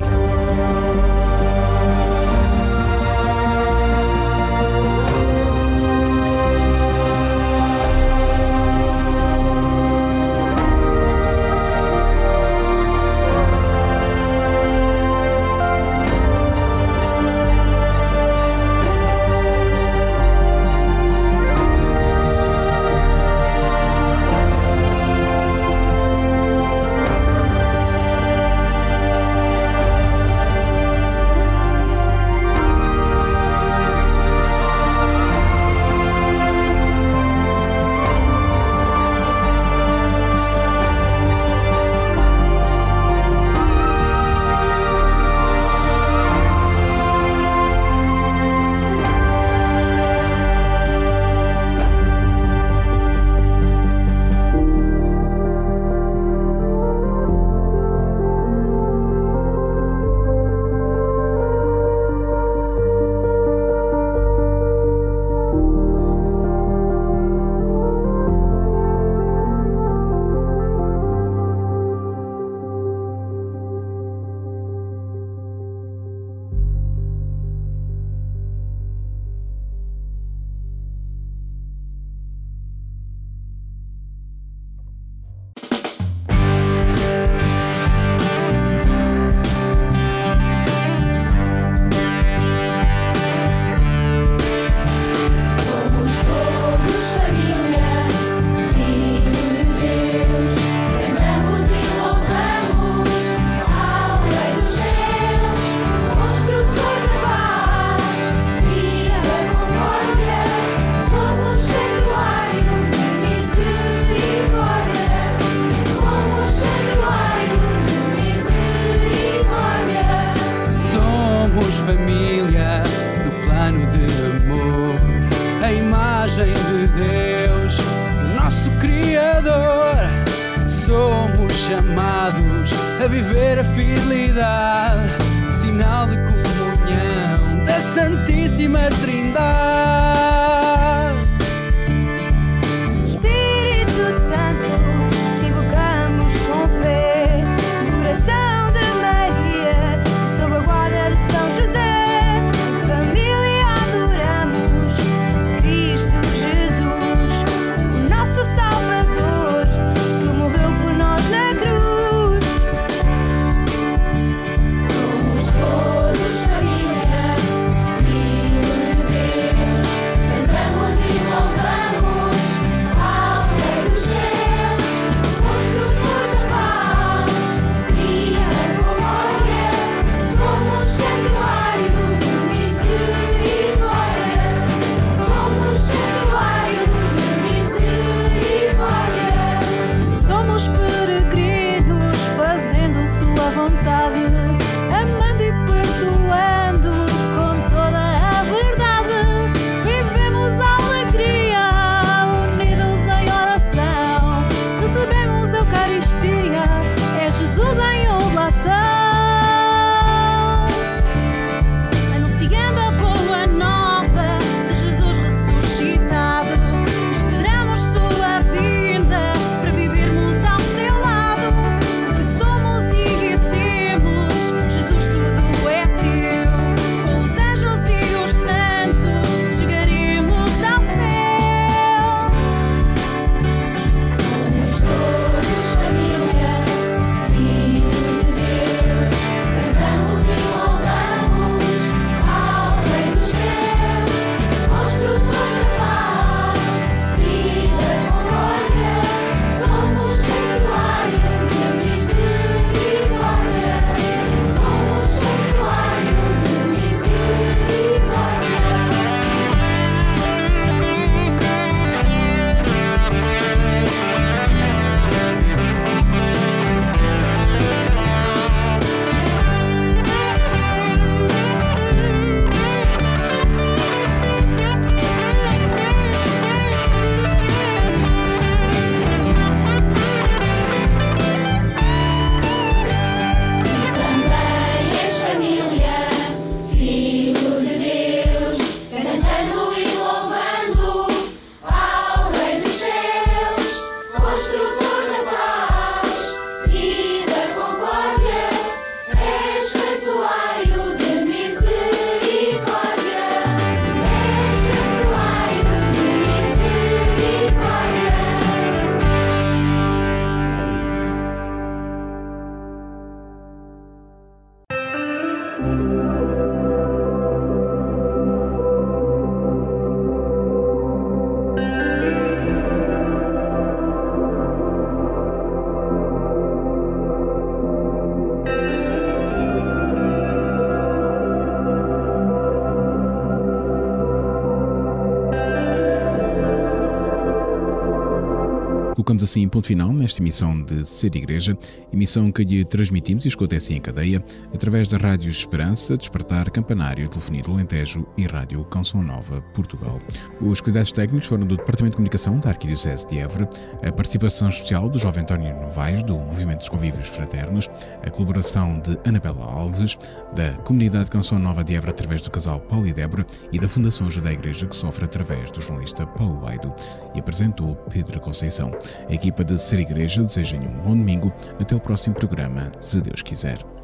Colocamos 339.06 339.22
assim 339.22 339.48
ponto 339.48 339.68
final 339.68 339.92
nesta 339.92 340.20
emissão 340.20 340.60
de 340.60 340.84
Ser 340.84 341.14
Igreja, 341.14 341.56
emissão 341.92 342.32
que 342.32 342.42
lhe 342.42 342.64
transmitimos 342.64 343.24
e 343.24 343.28
escuta 343.28 343.54
assim 343.54 343.76
em 343.76 343.80
cadeia, 343.80 344.20
através 344.52 344.88
da 344.88 344.96
Rádio 344.96 345.30
Esperança, 345.30 345.96
Despertar 345.96 346.50
Campanário, 346.50 347.08
Telefonia 347.08 347.44
do 347.44 347.52
Alentejo 347.52 348.04
e 348.18 348.26
Rádio 348.26 348.64
Canção 348.64 349.04
Nova, 349.04 349.40
Portugal. 349.54 350.00
Os 350.40 350.60
cuidados 350.60 350.90
técnicos 350.90 351.28
foram 351.28 351.46
do 351.46 351.56
Departamento 351.56 351.92
de 351.92 351.96
Comunicação 351.98 352.40
da 352.40 352.48
Arquidiocese 352.48 353.06
de 353.06 353.20
Évora, 353.20 353.48
a 353.80 353.92
participação 353.92 354.48
especial 354.48 354.88
do 354.88 354.98
jovem 354.98 355.22
António 355.22 355.54
Novaes, 355.54 356.02
do 356.02 356.16
Movimento 356.16 356.58
dos 356.58 356.68
Convívios 356.68 357.06
Fraternos, 357.06 357.70
a 358.02 358.10
colaboração 358.10 358.80
de 358.80 358.98
Anabela 359.08 359.44
Alves, 359.44 359.96
da 360.34 360.54
Comunidade 360.64 361.12
Canção 361.12 361.38
Nova 361.38 361.62
de 361.62 361.76
Évora 361.76 361.92
através 361.92 362.22
do 362.22 362.30
casal 362.32 362.58
Paulo 362.58 362.88
e 362.88 362.92
Débora 362.92 363.24
e 363.52 363.58
da 363.60 363.68
Fundação 363.68 364.08
Ajuda 364.08 364.30
à 364.30 364.32
Igreja 364.32 364.66
que 364.66 364.74
sofre 364.74 365.04
através 365.04 365.52
do 365.52 365.60
jornalista 365.60 366.04
Paulo 366.04 366.40
Baido 366.40 366.74
e 367.14 367.20
apresentou 367.20 367.76
Pedro 367.88 368.18
Conceição. 368.18 368.72
A 369.08 369.12
equipa 369.12 369.44
de 369.44 369.58
Ser 369.58 369.80
Igreja 369.80 370.22
deseja-lhe 370.22 370.66
um 370.66 370.82
bom 370.82 370.96
domingo. 370.96 371.32
Até 371.60 371.74
o 371.74 371.80
próximo 371.80 372.14
programa, 372.14 372.70
se 372.78 373.00
Deus 373.00 373.22
quiser. 373.22 373.75